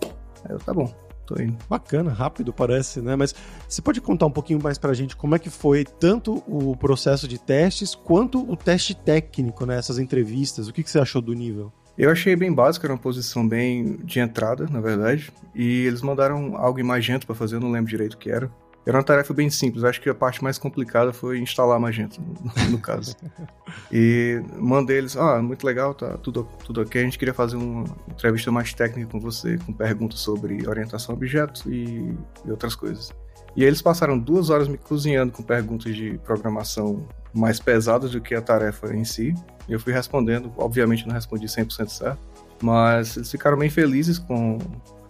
Aí 0.44 0.50
eu, 0.50 0.58
tá 0.58 0.74
bom, 0.74 0.92
tô 1.24 1.40
indo. 1.40 1.56
Bacana, 1.68 2.12
rápido 2.12 2.52
parece, 2.52 3.00
né? 3.00 3.14
Mas 3.14 3.34
você 3.68 3.80
pode 3.80 4.00
contar 4.00 4.26
um 4.26 4.32
pouquinho 4.32 4.60
mais 4.60 4.78
pra 4.78 4.92
gente 4.94 5.16
como 5.16 5.36
é 5.36 5.38
que 5.38 5.48
foi 5.48 5.84
tanto 5.84 6.42
o 6.46 6.76
processo 6.76 7.28
de 7.28 7.38
testes 7.38 7.94
quanto 7.94 8.50
o 8.50 8.56
teste 8.56 8.94
técnico, 8.94 9.64
né? 9.64 9.78
Essas 9.78 9.98
entrevistas, 9.98 10.66
o 10.66 10.72
que, 10.72 10.82
que 10.82 10.90
você 10.90 10.98
achou 10.98 11.22
do 11.22 11.32
nível? 11.32 11.72
Eu 11.96 12.10
achei 12.10 12.34
bem 12.34 12.52
básico, 12.52 12.84
era 12.84 12.92
uma 12.92 12.98
posição 12.98 13.46
bem 13.46 13.96
de 14.04 14.18
entrada, 14.18 14.66
na 14.68 14.80
verdade. 14.80 15.32
E 15.54 15.86
eles 15.86 16.02
mandaram 16.02 16.56
algo 16.56 16.80
em 16.80 16.82
Magento 16.82 17.26
para 17.26 17.34
fazer, 17.34 17.56
eu 17.56 17.60
não 17.60 17.70
lembro 17.70 17.88
direito 17.88 18.14
o 18.14 18.18
que 18.18 18.30
era. 18.30 18.50
Era 18.86 18.98
uma 18.98 19.04
tarefa 19.04 19.32
bem 19.32 19.48
simples, 19.48 19.82
acho 19.82 19.98
que 19.98 20.10
a 20.10 20.14
parte 20.14 20.44
mais 20.44 20.58
complicada 20.58 21.10
foi 21.10 21.38
instalar 21.38 21.80
Magento, 21.80 22.20
no, 22.20 22.70
no 22.72 22.78
caso. 22.78 23.16
e 23.90 24.42
mandei 24.58 24.98
eles, 24.98 25.16
ah, 25.16 25.40
muito 25.40 25.64
legal, 25.64 25.94
tá 25.94 26.18
tudo, 26.18 26.46
tudo 26.66 26.82
ok, 26.82 27.00
a 27.00 27.04
gente 27.04 27.18
queria 27.18 27.32
fazer 27.32 27.56
uma 27.56 27.84
entrevista 28.10 28.52
mais 28.52 28.74
técnica 28.74 29.10
com 29.10 29.18
você, 29.18 29.56
com 29.58 29.72
perguntas 29.72 30.20
sobre 30.20 30.68
orientação 30.68 31.14
a 31.14 31.16
objetos 31.16 31.64
e, 31.64 32.14
e 32.44 32.50
outras 32.50 32.74
coisas. 32.74 33.10
E 33.56 33.62
aí 33.62 33.68
eles 33.68 33.80
passaram 33.80 34.18
duas 34.18 34.50
horas 34.50 34.68
me 34.68 34.76
cozinhando 34.76 35.32
com 35.32 35.42
perguntas 35.42 35.94
de 35.94 36.18
programação 36.24 37.06
mais 37.32 37.60
pesadas 37.60 38.12
do 38.12 38.20
que 38.20 38.34
a 38.34 38.42
tarefa 38.42 38.94
em 38.94 39.04
si. 39.04 39.34
E 39.68 39.72
eu 39.72 39.80
fui 39.80 39.92
respondendo, 39.92 40.52
obviamente 40.56 41.06
não 41.06 41.14
respondi 41.14 41.46
100% 41.46 41.88
certo, 41.88 42.18
mas 42.62 43.16
eles 43.16 43.30
ficaram 43.30 43.56
bem 43.56 43.70
felizes 43.70 44.18
com, 44.18 44.58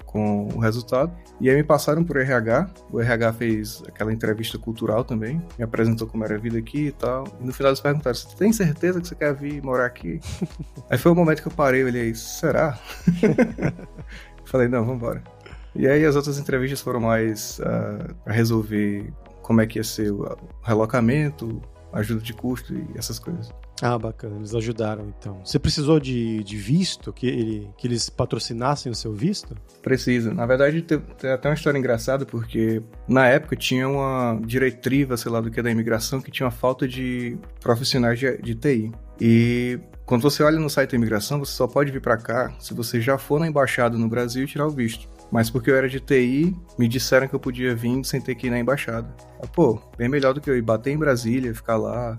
com 0.06 0.48
o 0.54 0.58
resultado. 0.58 1.12
E 1.40 1.50
aí 1.50 1.56
me 1.56 1.64
passaram 1.64 2.04
por 2.04 2.16
RH. 2.16 2.70
O 2.90 3.00
RH 3.00 3.32
fez 3.32 3.82
aquela 3.88 4.12
entrevista 4.12 4.58
cultural 4.58 5.04
também, 5.04 5.42
me 5.58 5.64
apresentou 5.64 6.06
como 6.06 6.24
era 6.24 6.36
a 6.36 6.38
vida 6.38 6.58
aqui 6.58 6.86
e 6.86 6.92
tal. 6.92 7.24
E 7.40 7.44
no 7.44 7.52
final 7.52 7.70
eles 7.70 7.80
perguntaram: 7.80 8.14
Você 8.14 8.36
tem 8.36 8.52
certeza 8.52 9.00
que 9.00 9.08
você 9.08 9.14
quer 9.14 9.34
vir 9.34 9.62
morar 9.62 9.86
aqui? 9.86 10.20
aí 10.88 10.96
foi 10.96 11.10
o 11.10 11.14
momento 11.14 11.42
que 11.42 11.48
eu 11.48 11.52
parei 11.52 11.80
e 11.80 11.84
olhei: 11.84 12.14
Será? 12.14 12.78
Falei: 14.44 14.68
Não, 14.68 14.80
vamos 14.84 14.96
embora. 14.96 15.22
E 15.74 15.86
aí 15.86 16.04
as 16.04 16.16
outras 16.16 16.38
entrevistas 16.38 16.80
foram 16.80 17.00
mais 17.00 17.58
uh, 17.58 17.64
ah, 17.64 18.14
para 18.24 18.32
resolver 18.32 19.12
como 19.42 19.60
é 19.60 19.66
que 19.66 19.78
ia 19.78 19.84
ser 19.84 20.12
o 20.12 20.36
relocamento, 20.62 21.60
ajuda 21.92 22.20
de 22.20 22.32
custo 22.32 22.74
e 22.74 22.86
essas 22.96 23.18
coisas. 23.18 23.52
Ah, 23.82 23.98
bacana, 23.98 24.36
eles 24.36 24.54
ajudaram 24.54 25.12
então. 25.18 25.40
Você 25.44 25.58
precisou 25.58 25.98
de, 25.98 26.42
de 26.44 26.56
visto, 26.56 27.12
que, 27.12 27.26
ele, 27.26 27.70
que 27.76 27.86
eles 27.86 28.08
patrocinassem 28.08 28.90
o 28.90 28.94
seu 28.94 29.12
visto? 29.12 29.54
Precisa. 29.82 30.32
Na 30.32 30.46
verdade, 30.46 30.80
tem, 30.82 30.98
tem, 30.98 31.30
até 31.30 31.48
uma 31.48 31.54
história 31.54 31.78
engraçada, 31.78 32.24
porque 32.24 32.82
na 33.08 33.26
época 33.26 33.56
tinha 33.56 33.88
uma 33.88 34.40
diretriva, 34.44 35.16
sei 35.16 35.30
lá, 35.30 35.40
do 35.40 35.50
que 35.50 35.60
é 35.60 35.62
da 35.62 35.70
imigração, 35.70 36.20
que 36.20 36.30
tinha 36.30 36.46
uma 36.46 36.52
falta 36.52 36.86
de 36.86 37.36
profissionais 37.60 38.18
de, 38.18 38.36
de 38.38 38.54
TI. 38.54 38.92
E 39.20 39.80
quando 40.06 40.22
você 40.22 40.42
olha 40.42 40.58
no 40.58 40.70
site 40.70 40.90
da 40.90 40.96
imigração, 40.96 41.38
você 41.38 41.52
só 41.52 41.66
pode 41.66 41.90
vir 41.90 42.00
para 42.00 42.16
cá 42.16 42.52
se 42.58 42.74
você 42.74 43.00
já 43.00 43.18
for 43.18 43.40
na 43.40 43.48
embaixada 43.48 43.98
no 43.98 44.08
Brasil 44.08 44.44
e 44.44 44.46
tirar 44.46 44.66
o 44.66 44.70
visto. 44.70 45.08
Mas 45.30 45.50
porque 45.50 45.70
eu 45.70 45.76
era 45.76 45.88
de 45.88 46.00
TI, 46.00 46.56
me 46.78 46.86
disseram 46.86 47.26
que 47.26 47.34
eu 47.34 47.40
podia 47.40 47.74
vir 47.74 48.04
sem 48.04 48.20
ter 48.20 48.34
que 48.34 48.46
ir 48.46 48.50
na 48.50 48.58
embaixada. 48.58 49.08
Ah, 49.42 49.46
pô, 49.46 49.80
bem 49.96 50.08
melhor 50.08 50.32
do 50.32 50.40
que 50.40 50.48
eu 50.48 50.56
ir 50.56 50.62
bater 50.62 50.92
em 50.92 50.98
Brasília, 50.98 51.54
ficar 51.54 51.76
lá. 51.76 52.16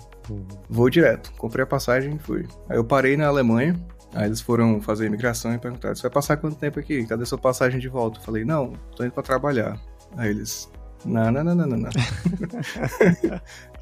Vou 0.69 0.89
direto. 0.89 1.31
Comprei 1.33 1.63
a 1.63 1.67
passagem 1.67 2.15
e 2.15 2.19
fui. 2.19 2.45
Aí 2.69 2.77
eu 2.77 2.83
parei 2.83 3.15
na 3.15 3.27
Alemanha. 3.27 3.75
Aí 4.13 4.27
eles 4.27 4.41
foram 4.41 4.81
fazer 4.81 5.05
a 5.05 5.07
imigração 5.07 5.53
e 5.53 5.57
perguntaram: 5.57 5.95
Você 5.95 6.03
vai 6.03 6.11
passar 6.11 6.37
quanto 6.37 6.55
tempo 6.55 6.79
aqui? 6.79 7.05
Cadê 7.05 7.25
sua 7.25 7.37
passagem 7.37 7.79
de 7.79 7.89
volta? 7.89 8.19
Eu 8.19 8.24
falei: 8.24 8.45
Não, 8.45 8.74
tô 8.95 9.03
indo 9.03 9.12
pra 9.12 9.24
trabalhar. 9.24 9.79
Aí 10.17 10.29
eles: 10.29 10.71
Não, 11.05 11.31
não, 11.31 11.43
não, 11.43 11.55
não, 11.55 11.67
não. 11.67 11.77
Não, 11.77 11.89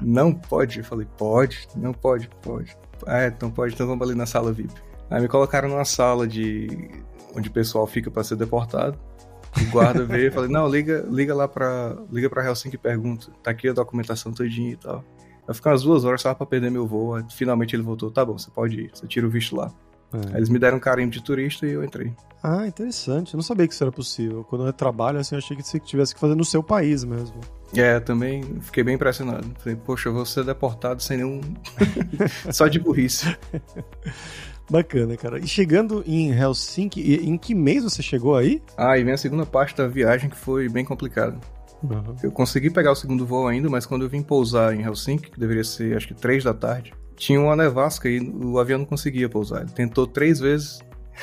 não 0.00 0.32
pode. 0.32 0.78
Eu 0.78 0.84
falei: 0.84 1.06
Pode, 1.16 1.68
não 1.76 1.92
pode, 1.92 2.28
pode. 2.42 2.76
Ah, 3.06 3.22
é, 3.22 3.28
então 3.28 3.50
pode, 3.50 3.74
então 3.74 3.86
vamos 3.86 4.06
ali 4.06 4.16
na 4.16 4.26
sala 4.26 4.52
VIP. 4.52 4.72
Aí 5.10 5.20
me 5.20 5.28
colocaram 5.28 5.68
numa 5.68 5.84
sala 5.84 6.26
de 6.26 6.90
onde 7.36 7.48
o 7.48 7.52
pessoal 7.52 7.86
fica 7.86 8.10
para 8.10 8.24
ser 8.24 8.36
deportado. 8.36 8.98
O 9.60 9.70
guarda 9.70 10.04
veio 10.04 10.28
e 10.28 10.30
falei, 10.30 10.50
não, 10.50 10.68
liga, 10.68 11.06
liga 11.08 11.34
lá 11.34 11.46
pra. 11.46 11.96
Liga 12.10 12.28
pra 12.28 12.44
Helsinki 12.44 12.76
e 12.76 12.78
pergunta. 12.78 13.28
Tá 13.42 13.50
aqui 13.50 13.68
a 13.68 13.72
documentação 13.72 14.32
todinha 14.32 14.72
e 14.72 14.76
tal. 14.76 15.04
Eu 15.46 15.54
fiquei 15.54 15.70
umas 15.70 15.82
duas 15.82 16.04
horas 16.04 16.22
só 16.22 16.34
pra 16.34 16.46
perder 16.46 16.70
meu 16.70 16.86
voo. 16.86 17.14
Aí, 17.14 17.24
finalmente 17.30 17.76
ele 17.76 17.82
voltou, 17.82 18.10
tá 18.10 18.24
bom, 18.24 18.38
você 18.38 18.50
pode 18.50 18.80
ir, 18.80 18.90
você 18.92 19.06
tira 19.06 19.26
o 19.26 19.30
visto 19.30 19.54
lá. 19.54 19.72
É. 20.12 20.28
Aí 20.30 20.36
eles 20.36 20.48
me 20.48 20.58
deram 20.58 20.76
um 20.76 20.80
carimbo 20.80 21.10
de 21.10 21.22
turista 21.22 21.66
e 21.66 21.72
eu 21.72 21.84
entrei. 21.84 22.14
Ah, 22.42 22.66
interessante. 22.66 23.34
Eu 23.34 23.38
não 23.38 23.42
sabia 23.42 23.66
que 23.66 23.72
isso 23.72 23.82
era 23.82 23.90
possível. 23.90 24.44
Quando 24.44 24.66
eu 24.66 24.72
trabalho, 24.72 25.18
assim, 25.18 25.34
eu 25.34 25.38
achei 25.38 25.56
que 25.56 25.62
você 25.62 25.80
tivesse 25.80 26.14
que 26.14 26.20
fazer 26.20 26.34
no 26.34 26.44
seu 26.44 26.62
país 26.62 27.02
mesmo. 27.02 27.40
É, 27.74 27.98
também 27.98 28.60
fiquei 28.60 28.84
bem 28.84 28.94
impressionado. 28.94 29.46
Falei, 29.58 29.76
poxa, 29.76 30.08
eu 30.08 30.12
vou 30.12 30.26
ser 30.26 30.44
deportado 30.44 31.02
sem 31.02 31.16
nenhum. 31.16 31.40
só 32.52 32.68
de 32.68 32.78
burrice. 32.78 33.36
Bacana, 34.70 35.16
cara. 35.16 35.38
E 35.38 35.46
chegando 35.46 36.02
em 36.06 36.30
Helsinki, 36.30 37.00
em 37.22 37.36
que 37.36 37.54
mês 37.54 37.84
você 37.84 38.02
chegou 38.02 38.36
aí? 38.36 38.62
Ah, 38.76 38.98
e 38.98 39.04
vem 39.04 39.14
a 39.14 39.18
segunda 39.18 39.44
parte 39.44 39.76
da 39.76 39.86
viagem 39.86 40.30
que 40.30 40.36
foi 40.36 40.68
bem 40.68 40.84
complicada. 40.84 41.38
Uhum. 41.82 42.16
Eu 42.22 42.32
consegui 42.32 42.70
pegar 42.70 42.92
o 42.92 42.96
segundo 42.96 43.26
voo 43.26 43.46
ainda, 43.46 43.68
mas 43.68 43.84
quando 43.84 44.02
eu 44.02 44.08
vim 44.08 44.22
pousar 44.22 44.74
em 44.74 44.82
Helsinki, 44.82 45.30
que 45.30 45.38
deveria 45.38 45.64
ser 45.64 45.96
acho 45.96 46.08
que 46.08 46.14
três 46.14 46.42
da 46.42 46.54
tarde, 46.54 46.94
tinha 47.16 47.40
uma 47.40 47.54
nevasca 47.54 48.08
e 48.08 48.20
o 48.20 48.58
avião 48.58 48.78
não 48.78 48.86
conseguia 48.86 49.28
pousar. 49.28 49.62
Ele 49.62 49.70
tentou 49.70 50.06
três 50.06 50.40
vezes. 50.40 50.80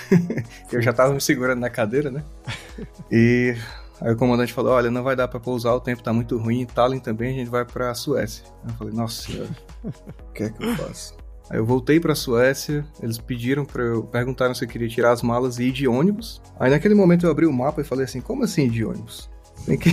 eu 0.72 0.82
já 0.82 0.94
tava 0.94 1.14
me 1.14 1.22
segurando 1.22 1.60
na 1.60 1.70
cadeira, 1.70 2.12
né? 2.12 2.24
E 3.12 3.56
aí 4.00 4.14
o 4.14 4.16
comandante 4.16 4.54
falou: 4.54 4.72
Olha, 4.72 4.90
não 4.90 5.04
vai 5.04 5.16
dar 5.16 5.28
para 5.28 5.40
pousar, 5.40 5.74
o 5.74 5.82
tempo 5.82 6.02
tá 6.02 6.14
muito 6.14 6.38
ruim. 6.38 6.66
Tallinn 6.66 7.00
também, 7.00 7.32
a 7.32 7.38
gente 7.40 7.50
vai 7.50 7.66
pra 7.66 7.94
Suécia. 7.94 8.46
Eu 8.68 8.74
falei: 8.76 8.94
Nossa 8.94 9.24
senhora, 9.24 9.50
o 9.84 10.34
que 10.34 10.44
é 10.44 10.50
que 10.50 10.64
eu 10.64 10.76
faço? 10.78 11.21
Aí 11.52 11.58
eu 11.58 11.66
voltei 11.66 12.00
pra 12.00 12.16
Suécia, 12.16 12.86
eles 13.04 13.18
pediram 13.18 13.66
para 13.66 13.84
eu, 13.84 14.04
perguntaram 14.04 14.56
se 14.56 14.64
eu 14.64 14.70
queria 14.70 14.88
tirar 14.88 15.12
as 15.12 15.22
malas 15.22 15.60
e 15.60 15.66
ir 15.66 15.74
de 15.74 15.86
ônibus. 15.86 16.42
Aí 16.58 16.72
naquele 16.72 16.96
momento 16.96 17.26
eu 17.26 17.30
abri 17.30 17.46
o 17.46 17.52
mapa 17.52 17.82
e 17.82 17.84
falei 17.84 18.06
assim, 18.06 18.22
como 18.22 18.46
assim 18.46 18.70
de 18.70 18.86
ônibus? 18.86 19.30
Tem 19.66 19.78
que... 19.78 19.92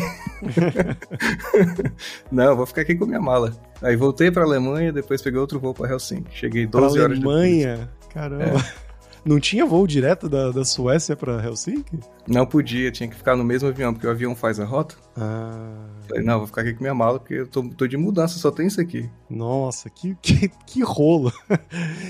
Não, 2.30 2.56
vou 2.56 2.64
ficar 2.64 2.82
aqui 2.82 2.94
com 2.94 3.06
minha 3.06 3.20
mala. 3.20 3.52
Aí 3.82 3.96
voltei 3.96 4.30
pra 4.30 4.44
Alemanha, 4.44 4.92
depois 4.92 5.20
peguei 5.20 5.40
outro 5.40 5.58
voo 5.58 5.74
pra 5.74 5.90
Helsinki. 5.90 6.30
Cheguei 6.30 6.64
12 6.64 6.94
pra 6.94 7.02
horas 7.02 7.18
Alemanha? 7.18 7.76
Depois. 7.76 8.14
Caramba. 8.14 8.44
É. 8.44 8.87
Não 9.28 9.38
tinha 9.38 9.66
voo 9.66 9.86
direto 9.86 10.26
da, 10.26 10.50
da 10.50 10.64
Suécia 10.64 11.14
para 11.14 11.44
Helsinki? 11.44 12.00
Não 12.26 12.46
podia, 12.46 12.90
tinha 12.90 13.06
que 13.06 13.14
ficar 13.14 13.36
no 13.36 13.44
mesmo 13.44 13.68
avião, 13.68 13.92
porque 13.92 14.06
o 14.06 14.10
avião 14.10 14.34
faz 14.34 14.58
a 14.58 14.64
rota. 14.64 14.94
Ah. 15.14 15.84
Falei, 16.08 16.24
não, 16.24 16.38
vou 16.38 16.46
ficar 16.46 16.62
aqui 16.62 16.72
com 16.72 16.80
minha 16.80 16.94
mala, 16.94 17.18
porque 17.18 17.34
eu 17.34 17.46
tô, 17.46 17.62
tô 17.68 17.86
de 17.86 17.98
mudança, 17.98 18.38
só 18.38 18.50
tem 18.50 18.66
isso 18.66 18.80
aqui. 18.80 19.06
Nossa, 19.28 19.90
que, 19.90 20.16
que, 20.22 20.48
que 20.66 20.82
rolo. 20.82 21.30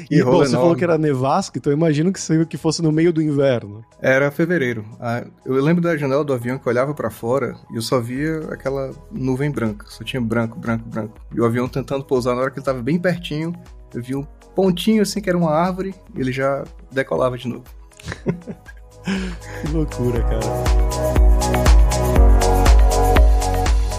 Que 0.07 0.15
e, 0.15 0.21
rolo 0.21 0.39
bom, 0.39 0.45
você 0.45 0.53
falou 0.53 0.77
que 0.77 0.85
era 0.85 0.97
nevasco, 0.97 1.59
então 1.59 1.73
eu 1.73 1.77
imagino 1.77 2.13
que, 2.13 2.21
seja, 2.21 2.47
que 2.47 2.57
fosse 2.57 2.81
no 2.83 2.93
meio 2.93 3.13
do 3.13 3.21
inverno. 3.21 3.85
Era 4.01 4.31
fevereiro. 4.31 4.85
Ah, 5.01 5.27
Eu 5.45 5.55
lembro 5.55 5.83
da 5.83 5.97
janela 5.97 6.25
do 6.25 6.33
avião 6.33 6.57
que 6.57 6.69
eu 6.69 6.71
olhava 6.71 6.95
pra 6.95 7.11
fora 7.11 7.57
e 7.73 7.77
eu 7.77 7.83
só 7.83 8.01
via 8.01 8.39
aquela 8.51 8.93
nuvem 9.11 9.51
branca. 9.51 9.87
Só 9.89 10.05
tinha 10.05 10.21
branco, 10.23 10.57
branco, 10.57 10.89
branco. 10.89 11.19
E 11.35 11.41
o 11.41 11.45
avião 11.45 11.69
tentando 11.69 12.05
pousar, 12.05 12.37
na 12.37 12.43
hora 12.43 12.51
que 12.53 12.61
ele 12.61 12.65
tava 12.65 12.81
bem 12.81 12.97
pertinho, 12.97 13.53
eu 13.95 14.03
vi 14.03 14.15
um 14.17 14.25
pontinho 14.55 15.03
assim 15.03 15.21
que 15.21 15.29
era 15.29 15.39
uma 15.39 15.51
árvore 15.53 15.95
e 16.15 16.21
ele 16.21 16.33
já 16.33 16.65
decolava 16.91 17.37
de 17.39 17.49
novo. 17.49 17.65
Que 19.63 19.73
loucura, 19.73 20.21
cara. 20.23 20.41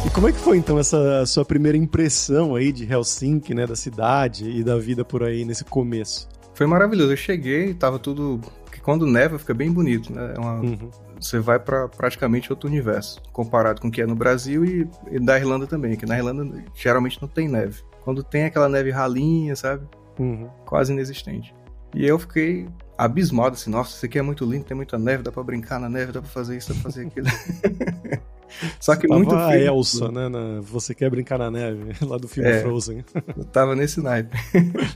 E 0.06 0.10
como 0.12 0.28
é 0.28 0.32
que 0.32 0.38
foi 0.38 0.58
então 0.58 0.78
essa 0.80 1.26
sua 1.26 1.44
primeira 1.44 1.78
impressão 1.78 2.56
aí 2.56 2.72
de 2.72 2.92
Helsinki, 2.92 3.54
né, 3.54 3.66
da 3.68 3.76
cidade 3.76 4.50
e 4.50 4.64
da 4.64 4.78
vida 4.78 5.04
por 5.04 5.24
aí 5.24 5.44
nesse 5.46 5.64
começo? 5.66 6.28
Foi 6.54 6.66
maravilhoso. 6.68 7.12
Eu 7.14 7.18
cheguei, 7.18 7.74
tava 7.74 7.98
tudo. 8.00 8.40
Porque 8.66 8.80
quando 8.82 9.06
neva 9.08 9.40
fica 9.40 9.54
bem 9.54 9.72
bonito, 9.72 10.14
né? 10.14 10.34
É 10.36 10.40
uma- 10.40 10.60
Uhum. 10.62 10.90
Você 11.20 11.38
vai 11.40 11.60
pra 11.60 11.88
praticamente 11.90 12.50
outro 12.52 12.70
universo, 12.70 13.22
comparado 13.34 13.82
com 13.82 13.90
o 13.90 13.92
que 13.92 14.02
é 14.02 14.06
no 14.06 14.16
Brasil 14.16 14.64
e, 14.64 14.88
e 15.12 15.20
da 15.20 15.38
Irlanda 15.38 15.68
também, 15.68 15.98
que 15.98 16.06
na 16.06 16.18
Irlanda 16.18 16.64
geralmente 16.74 17.22
não 17.22 17.28
tem 17.28 17.50
neve. 17.50 17.82
Quando 18.04 18.24
tem 18.24 18.46
aquela 18.46 18.70
neve 18.70 18.92
ralinha, 18.92 19.56
sabe? 19.56 19.88
Uhum. 20.18 20.50
Quase 20.66 20.92
inexistente. 20.92 21.54
E 21.94 22.06
eu 22.06 22.20
fiquei 22.20 22.68
abismado, 22.98 23.56
assim, 23.56 23.70
nossa, 23.70 23.96
isso 23.96 24.06
aqui 24.06 24.20
é 24.20 24.22
muito 24.22 24.46
lindo, 24.46 24.66
tem 24.66 24.76
muita 24.76 24.98
neve, 24.98 25.24
dá 25.24 25.32
pra 25.32 25.42
brincar 25.42 25.80
na 25.80 25.90
neve, 25.90 26.12
dá 26.12 26.22
pra 26.22 26.30
fazer 26.30 26.58
isso, 26.58 26.70
dá 26.70 26.74
pra 26.76 26.84
fazer 26.84 27.08
aquilo. 27.08 27.28
Só 28.80 28.96
que 28.96 29.08
muito 29.08 29.34
a 29.36 29.50
frio. 29.50 29.68
Elsa, 29.68 30.12
né, 30.12 30.28
na 30.28 30.60
Você 30.62 30.94
Quer 30.96 31.10
Brincar 31.10 31.38
na 31.38 31.52
Neve, 31.52 31.94
lá 32.06 32.18
do 32.18 32.28
filme 32.28 32.50
É. 32.50 32.62
Frozen. 32.62 33.06
Eu 33.38 33.46
tava 33.46 33.76
nesse 33.76 34.02
naipe. 34.02 34.36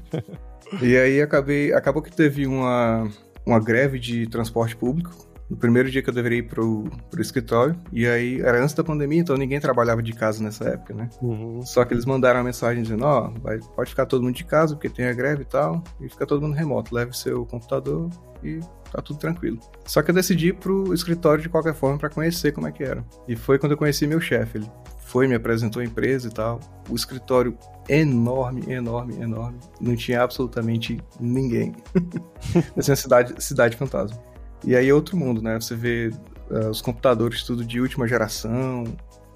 e 0.81 0.97
aí 0.97 1.21
acabei, 1.21 1.71
acabou 1.71 2.01
que 2.01 2.11
teve 2.11 2.47
uma, 2.47 3.07
uma 3.45 3.59
greve 3.59 3.99
de 3.99 4.27
transporte 4.27 4.75
público. 4.75 5.11
No 5.49 5.57
primeiro 5.57 5.91
dia 5.91 6.01
que 6.01 6.09
eu 6.09 6.13
deveria 6.13 6.39
ir 6.39 6.43
pro, 6.47 6.85
pro 7.11 7.21
escritório. 7.21 7.75
E 7.91 8.07
aí 8.07 8.39
era 8.41 8.61
antes 8.61 8.73
da 8.73 8.83
pandemia, 8.83 9.19
então 9.19 9.35
ninguém 9.37 9.59
trabalhava 9.59 10.01
de 10.01 10.13
casa 10.13 10.43
nessa 10.43 10.65
época, 10.69 10.93
né? 10.93 11.09
Uhum. 11.21 11.61
Só 11.63 11.83
que 11.85 11.93
eles 11.93 12.05
mandaram 12.05 12.39
uma 12.39 12.45
mensagem 12.45 12.81
dizendo, 12.81 13.05
ó, 13.05 13.29
vai- 13.41 13.59
pode 13.75 13.89
ficar 13.89 14.05
todo 14.05 14.23
mundo 14.23 14.35
de 14.35 14.43
casa, 14.45 14.73
porque 14.75 14.89
tem 14.89 15.05
a 15.05 15.13
greve 15.13 15.43
e 15.43 15.45
tal, 15.45 15.83
e 16.01 16.09
fica 16.09 16.25
todo 16.25 16.41
mundo 16.41 16.55
remoto. 16.55 16.95
Leve 16.95 17.15
seu 17.15 17.45
computador 17.45 18.09
e 18.43 18.59
tá 18.91 19.01
tudo 19.01 19.19
tranquilo. 19.19 19.59
Só 19.85 20.01
que 20.01 20.11
eu 20.11 20.15
decidi 20.15 20.47
ir 20.49 20.53
pro 20.53 20.93
escritório 20.93 21.41
de 21.43 21.49
qualquer 21.49 21.73
forma 21.75 21.97
pra 21.97 22.09
conhecer 22.09 22.51
como 22.51 22.67
é 22.67 22.71
que 22.71 22.83
era. 22.83 23.03
E 23.27 23.35
foi 23.35 23.59
quando 23.59 23.73
eu 23.73 23.77
conheci 23.77 24.07
meu 24.07 24.19
chefe. 24.21 24.57
Ele 24.57 24.71
foi, 24.97 25.27
me 25.27 25.35
apresentou 25.35 25.81
a 25.81 25.85
empresa 25.85 26.27
e 26.29 26.31
tal. 26.31 26.59
O 26.89 26.95
escritório 26.95 27.55
enorme, 27.87 28.63
enorme, 28.67 29.15
enorme. 29.21 29.59
Não 29.79 29.95
tinha 29.95 30.23
absolutamente 30.23 30.99
ninguém. 31.19 31.75
assim, 32.77 32.91
uma 32.91 32.95
cidade, 32.95 33.33
cidade 33.43 33.77
fantasma. 33.77 34.17
E 34.63 34.75
aí 34.75 34.89
é 34.89 34.93
outro 34.93 35.17
mundo, 35.17 35.41
né? 35.41 35.59
Você 35.59 35.75
vê 35.75 36.11
ah, 36.49 36.69
os 36.69 36.81
computadores 36.81 37.43
tudo 37.43 37.65
de 37.65 37.79
última 37.79 38.07
geração, 38.07 38.85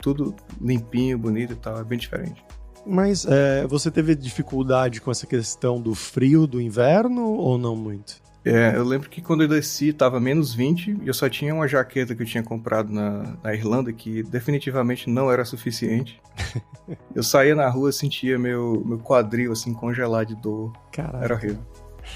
tudo 0.02 0.36
limpinho, 0.62 1.18
bonito 1.18 1.54
e 1.54 1.56
tal, 1.56 1.80
é 1.80 1.84
bem 1.84 1.98
diferente. 1.98 2.44
Mas 2.86 3.26
é, 3.26 3.68
você 3.68 3.92
teve 3.92 4.16
dificuldade 4.16 5.02
com 5.02 5.12
essa 5.12 5.28
questão 5.28 5.82
do 5.82 5.94
frio 5.94 6.48
do 6.48 6.62
inverno 6.62 7.26
ou 7.34 7.58
não 7.58 7.76
muito? 7.76 8.16
É, 8.46 8.78
eu 8.78 8.84
lembro 8.86 9.10
que 9.10 9.22
quando 9.22 9.44
eu 9.44 9.48
desci 9.48 9.92
tava 9.92 10.22
menos 10.22 10.54
20 10.54 11.00
e 11.02 11.08
eu 11.08 11.14
só 11.14 11.28
tinha 11.28 11.54
uma 11.54 11.68
jaqueta 11.68 12.16
que 12.16 12.24
eu 12.24 12.26
tinha 12.26 12.42
comprado 12.42 12.94
na, 12.94 13.36
na 13.44 13.54
Irlanda 13.54 13.92
que 13.92 14.24
definitivamente 14.24 15.10
não 15.10 15.30
era 15.30 15.44
suficiente. 15.44 16.22
eu 17.14 17.24
saía 17.24 17.54
na 17.54 17.68
rua, 17.68 17.92
sentia 17.92 18.40
meu, 18.40 18.82
meu 18.86 19.00
quadril 19.00 19.52
assim 19.52 19.74
congelar 19.74 20.26
de 20.26 20.36
dor, 20.36 20.72
Caralho. 20.94 21.26
era 21.26 21.34
horrível. 21.34 21.60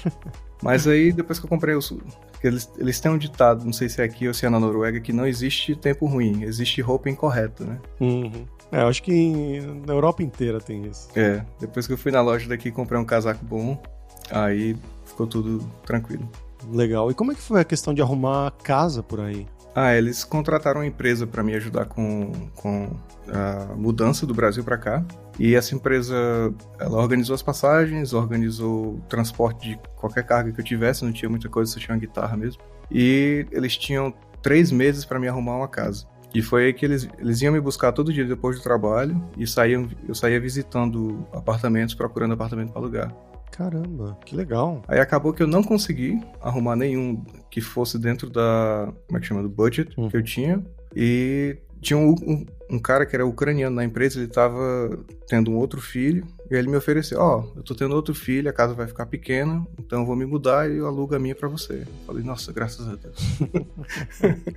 Mas 0.62 0.86
aí 0.86 1.12
depois 1.12 1.38
que 1.38 1.44
eu 1.44 1.48
comprei 1.48 1.74
os. 1.74 1.92
Eles, 2.42 2.70
eles 2.78 3.00
têm 3.00 3.10
um 3.10 3.18
ditado, 3.18 3.64
não 3.64 3.72
sei 3.72 3.88
se 3.88 4.00
é 4.00 4.04
aqui 4.04 4.28
ou 4.28 4.34
se 4.34 4.46
é 4.46 4.50
na 4.50 4.58
Noruega, 4.58 5.00
que 5.00 5.12
não 5.12 5.26
existe 5.26 5.74
tempo 5.76 6.06
ruim, 6.06 6.44
existe 6.44 6.80
roupa 6.80 7.10
incorreta, 7.10 7.64
né? 7.64 7.78
Uhum. 8.00 8.46
É, 8.70 8.82
eu 8.82 8.88
acho 8.88 9.02
que 9.02 9.60
na 9.86 9.92
Europa 9.92 10.22
inteira 10.22 10.60
tem 10.60 10.86
isso. 10.86 11.08
É, 11.14 11.44
depois 11.60 11.86
que 11.86 11.92
eu 11.92 11.98
fui 11.98 12.10
na 12.10 12.22
loja 12.22 12.48
daqui 12.48 12.68
e 12.68 12.72
comprei 12.72 12.98
um 12.98 13.04
casaco 13.04 13.44
bom, 13.44 13.80
aí 14.30 14.76
ficou 15.04 15.26
tudo 15.26 15.58
tranquilo. 15.84 16.28
Legal. 16.70 17.10
E 17.10 17.14
como 17.14 17.32
é 17.32 17.34
que 17.34 17.40
foi 17.40 17.60
a 17.60 17.64
questão 17.64 17.92
de 17.92 18.00
arrumar 18.00 18.52
casa 18.62 19.02
por 19.02 19.20
aí? 19.20 19.46
Ah, 19.74 19.94
eles 19.94 20.22
contrataram 20.22 20.80
uma 20.80 20.86
empresa 20.86 21.26
para 21.26 21.42
me 21.42 21.54
ajudar 21.54 21.86
com, 21.86 22.32
com 22.54 22.90
a 23.28 23.74
mudança 23.74 24.26
do 24.26 24.34
Brasil 24.34 24.62
para 24.62 24.76
cá. 24.76 25.04
E 25.38 25.54
essa 25.54 25.74
empresa, 25.74 26.14
ela 26.78 26.98
organizou 26.98 27.34
as 27.34 27.42
passagens, 27.42 28.12
organizou 28.12 28.96
o 28.96 29.00
transporte 29.08 29.70
de 29.70 29.80
qualquer 29.96 30.24
carga 30.24 30.52
que 30.52 30.60
eu 30.60 30.64
tivesse, 30.64 31.04
não 31.04 31.12
tinha 31.12 31.28
muita 31.28 31.48
coisa, 31.48 31.70
só 31.72 31.80
tinha 31.80 31.94
uma 31.94 32.00
guitarra 32.00 32.36
mesmo. 32.36 32.60
E 32.90 33.46
eles 33.50 33.76
tinham 33.76 34.12
três 34.42 34.70
meses 34.70 35.04
para 35.04 35.18
me 35.18 35.28
arrumar 35.28 35.56
uma 35.56 35.68
casa. 35.68 36.06
E 36.34 36.40
foi 36.42 36.66
aí 36.66 36.72
que 36.72 36.84
eles, 36.84 37.08
eles 37.18 37.40
iam 37.42 37.52
me 37.52 37.60
buscar 37.60 37.92
todo 37.92 38.12
dia 38.12 38.24
depois 38.24 38.56
do 38.56 38.62
trabalho 38.62 39.22
e 39.36 39.46
saíam, 39.46 39.88
eu 40.08 40.14
saía 40.14 40.40
visitando 40.40 41.26
apartamentos, 41.32 41.94
procurando 41.94 42.32
apartamento 42.32 42.72
para 42.72 42.80
alugar. 42.80 43.14
Caramba, 43.50 44.18
que 44.24 44.34
legal. 44.34 44.82
Aí 44.88 44.98
acabou 44.98 45.32
que 45.32 45.42
eu 45.42 45.46
não 45.46 45.62
consegui 45.62 46.18
arrumar 46.40 46.74
nenhum 46.74 47.22
que 47.50 47.60
fosse 47.60 47.98
dentro 47.98 48.30
da. 48.30 48.90
Como 49.06 49.18
é 49.18 49.20
que 49.20 49.26
chama? 49.26 49.42
Do 49.42 49.48
budget 49.50 49.94
Hum. 49.98 50.08
que 50.08 50.16
eu 50.16 50.22
tinha. 50.22 50.64
E 50.96 51.58
tinha 51.82 51.98
um, 51.98 52.12
um, 52.12 52.46
um 52.70 52.78
cara 52.78 53.04
que 53.04 53.14
era 53.14 53.26
ucraniano 53.26 53.76
na 53.76 53.84
empresa, 53.84 54.18
ele 54.18 54.28
tava 54.28 54.98
tendo 55.28 55.50
um 55.50 55.56
outro 55.56 55.80
filho. 55.80 56.24
E 56.50 56.54
ele 56.54 56.68
me 56.68 56.76
ofereceu: 56.76 57.18
Ó, 57.20 57.44
eu 57.56 57.62
tô 57.62 57.74
tendo 57.74 57.94
outro 57.94 58.14
filho, 58.14 58.48
a 58.48 58.52
casa 58.52 58.72
vai 58.72 58.86
ficar 58.86 59.06
pequena, 59.06 59.66
então 59.78 60.00
eu 60.00 60.06
vou 60.06 60.14
me 60.14 60.24
mudar 60.24 60.70
e 60.70 60.76
eu 60.76 60.86
alugo 60.86 61.14
a 61.14 61.18
minha 61.18 61.34
pra 61.34 61.48
você. 61.48 61.84
Falei: 62.06 62.22
Nossa, 62.22 62.52
graças 62.52 62.88
a 62.88 62.94
Deus. 62.94 63.18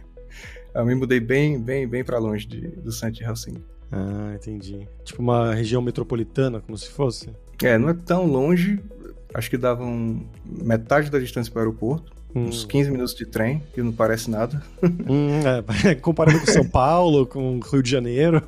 eu 0.73 0.85
me 0.85 0.93
mudei 0.93 1.19
bem, 1.19 1.59
bem, 1.59 1.87
bem 1.87 2.03
pra 2.03 2.19
longe 2.19 2.45
de, 2.45 2.67
do 2.67 2.91
de 3.11 3.23
Helsinki. 3.23 3.63
Ah, 3.91 4.33
entendi. 4.35 4.87
Tipo 5.03 5.21
uma 5.21 5.53
região 5.53 5.81
metropolitana, 5.81 6.59
como 6.59 6.77
se 6.77 6.89
fosse? 6.89 7.29
É, 7.63 7.77
não 7.77 7.89
é 7.89 7.93
tão 7.93 8.25
longe, 8.25 8.83
acho 9.33 9.49
que 9.49 9.57
dava 9.57 9.83
um, 9.83 10.27
metade 10.45 11.09
da 11.09 11.17
distância 11.17 11.51
para 11.51 11.59
o 11.59 11.63
aeroporto. 11.63 12.13
Hum. 12.35 12.47
uns 12.47 12.65
15 12.65 12.91
minutos 12.91 13.15
de 13.15 13.25
trem, 13.25 13.63
que 13.73 13.81
não 13.81 13.91
parece 13.91 14.29
nada. 14.29 14.61
Hum, 15.07 15.41
é, 15.85 15.95
comparando 15.95 16.39
com 16.39 16.47
São 16.47 16.67
Paulo, 16.67 17.25
com 17.25 17.59
Rio 17.59 17.81
de 17.81 17.89
Janeiro. 17.89 18.41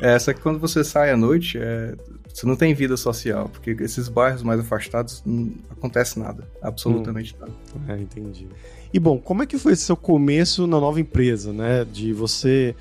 É, 0.00 0.18
só 0.18 0.32
que 0.32 0.40
quando 0.40 0.58
você 0.58 0.82
sai 0.82 1.10
à 1.10 1.16
noite, 1.16 1.58
é, 1.58 1.94
você 2.32 2.46
não 2.46 2.56
tem 2.56 2.72
vida 2.74 2.96
social, 2.96 3.48
porque 3.48 3.70
esses 3.82 4.08
bairros 4.08 4.42
mais 4.42 4.60
afastados 4.60 5.22
não 5.26 5.52
acontece 5.70 6.18
nada, 6.18 6.48
absolutamente 6.62 7.36
nada. 7.38 7.52
É, 7.88 7.98
entendi. 7.98 8.48
E 8.92 8.98
bom, 8.98 9.18
como 9.18 9.42
é 9.42 9.46
que 9.46 9.58
foi 9.58 9.76
seu 9.76 9.96
começo 9.96 10.66
na 10.66 10.80
nova 10.80 11.00
empresa, 11.00 11.52
né? 11.52 11.84
De 11.84 12.12
você. 12.12 12.74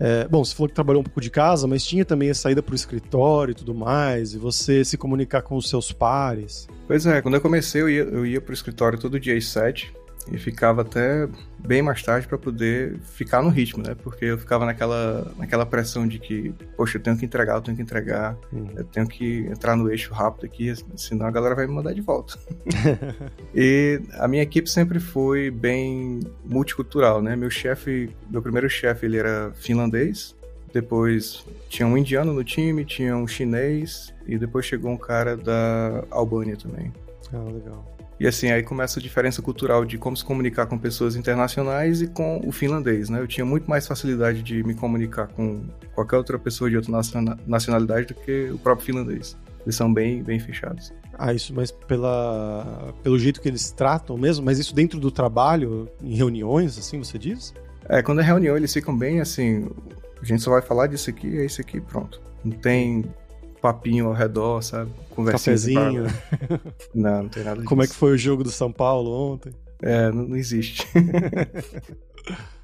É, 0.00 0.26
bom, 0.26 0.42
você 0.42 0.54
falou 0.54 0.68
que 0.68 0.74
trabalhou 0.74 1.02
um 1.02 1.04
pouco 1.04 1.20
de 1.20 1.30
casa, 1.30 1.66
mas 1.66 1.84
tinha 1.84 2.06
também 2.06 2.30
a 2.30 2.34
saída 2.34 2.62
para 2.62 2.72
o 2.72 2.74
escritório 2.74 3.52
e 3.52 3.54
tudo 3.54 3.74
mais, 3.74 4.32
e 4.32 4.38
você 4.38 4.82
se 4.82 4.96
comunicar 4.96 5.42
com 5.42 5.56
os 5.56 5.68
seus 5.68 5.92
pares. 5.92 6.66
Pois 6.86 7.04
é, 7.04 7.20
quando 7.20 7.34
eu 7.34 7.40
comecei, 7.40 7.82
eu 7.82 7.90
ia, 7.90 8.02
eu 8.02 8.24
ia 8.24 8.40
pro 8.40 8.54
escritório 8.54 8.98
todo 8.98 9.20
dia 9.20 9.36
às 9.36 9.46
7 9.46 9.92
e 10.30 10.38
ficava 10.38 10.82
até 10.82 11.28
bem 11.58 11.82
mais 11.82 12.02
tarde 12.02 12.26
para 12.26 12.38
poder 12.38 12.98
ficar 13.00 13.42
no 13.42 13.48
ritmo, 13.48 13.82
né? 13.82 13.94
Porque 14.02 14.24
eu 14.26 14.38
ficava 14.38 14.64
naquela, 14.66 15.32
naquela 15.36 15.64
pressão 15.66 16.06
de 16.06 16.18
que, 16.18 16.52
poxa, 16.76 16.98
eu 16.98 17.02
tenho 17.02 17.16
que 17.16 17.24
entregar, 17.24 17.54
eu 17.56 17.60
tenho 17.60 17.76
que 17.76 17.82
entregar, 17.82 18.36
Uhum. 18.52 18.70
eu 18.76 18.84
tenho 18.84 19.06
que 19.06 19.46
entrar 19.46 19.76
no 19.76 19.90
eixo 19.90 20.12
rápido 20.12 20.46
aqui, 20.46 20.72
senão 20.96 21.26
a 21.26 21.30
galera 21.30 21.54
vai 21.54 21.66
me 21.66 21.72
mandar 21.72 21.92
de 21.94 22.00
volta. 22.00 22.38
e 23.54 24.00
a 24.18 24.26
minha 24.28 24.42
equipe 24.42 24.68
sempre 24.68 25.00
foi 25.00 25.50
bem 25.50 26.20
multicultural, 26.44 27.20
né? 27.22 27.34
Meu 27.36 27.50
chefe, 27.50 28.10
meu 28.28 28.42
primeiro 28.42 28.68
chefe, 28.68 29.06
ele 29.06 29.16
era 29.18 29.52
finlandês, 29.54 30.34
depois 30.72 31.44
tinha 31.68 31.86
um 31.86 31.96
indiano 31.96 32.32
no 32.32 32.44
time, 32.44 32.84
tinha 32.84 33.16
um 33.16 33.26
chinês 33.26 34.14
e 34.26 34.38
depois 34.38 34.64
chegou 34.66 34.90
um 34.90 34.96
cara 34.96 35.36
da 35.36 36.04
Albânia 36.10 36.56
também. 36.56 36.92
Ah, 37.32 37.38
legal. 37.52 37.84
E 38.20 38.26
assim, 38.26 38.50
aí 38.50 38.62
começa 38.62 39.00
a 39.00 39.02
diferença 39.02 39.40
cultural 39.40 39.82
de 39.82 39.96
como 39.96 40.14
se 40.14 40.22
comunicar 40.22 40.66
com 40.66 40.76
pessoas 40.76 41.16
internacionais 41.16 42.02
e 42.02 42.06
com 42.06 42.38
o 42.46 42.52
finlandês, 42.52 43.08
né? 43.08 43.18
Eu 43.18 43.26
tinha 43.26 43.46
muito 43.46 43.68
mais 43.68 43.88
facilidade 43.88 44.42
de 44.42 44.62
me 44.62 44.74
comunicar 44.74 45.28
com 45.28 45.62
qualquer 45.94 46.18
outra 46.18 46.38
pessoa 46.38 46.68
de 46.68 46.76
outra 46.76 46.92
naciona- 46.92 47.38
nacionalidade 47.46 48.08
do 48.08 48.14
que 48.14 48.50
o 48.50 48.58
próprio 48.58 48.84
finlandês. 48.84 49.38
Eles 49.64 49.74
são 49.74 49.90
bem, 49.90 50.22
bem 50.22 50.38
fechados. 50.38 50.92
Ah, 51.18 51.32
isso, 51.32 51.54
mas 51.54 51.70
pela, 51.70 52.92
pelo 53.02 53.18
jeito 53.18 53.40
que 53.40 53.48
eles 53.48 53.70
tratam 53.70 54.18
mesmo, 54.18 54.44
mas 54.44 54.58
isso 54.58 54.74
dentro 54.74 55.00
do 55.00 55.10
trabalho, 55.10 55.88
em 56.02 56.14
reuniões, 56.14 56.78
assim, 56.78 56.98
você 56.98 57.18
diz? 57.18 57.54
É, 57.88 58.02
quando 58.02 58.20
é 58.20 58.24
reunião, 58.24 58.54
eles 58.54 58.70
ficam 58.70 58.94
bem 58.94 59.20
assim. 59.20 59.66
A 60.20 60.24
gente 60.26 60.42
só 60.42 60.50
vai 60.50 60.60
falar 60.60 60.88
disso 60.88 61.08
aqui, 61.08 61.38
é 61.38 61.46
isso 61.46 61.62
aqui, 61.62 61.80
pronto. 61.80 62.20
Não 62.44 62.52
tem 62.52 63.02
papinho 63.60 64.06
ao 64.06 64.12
redor, 64.12 64.62
sabe? 64.62 64.90
Conversinha 65.10 65.56
Cafezinho. 65.56 66.06
Não, 66.94 67.22
não 67.22 67.28
tem 67.28 67.44
nada 67.44 67.56
disso. 67.56 67.68
Como 67.68 67.82
é 67.82 67.86
que 67.86 67.94
foi 67.94 68.12
o 68.12 68.18
jogo 68.18 68.42
do 68.42 68.50
São 68.50 68.72
Paulo 68.72 69.10
ontem? 69.10 69.52
É, 69.82 70.10
não, 70.10 70.28
não 70.28 70.36
existe. 70.36 70.86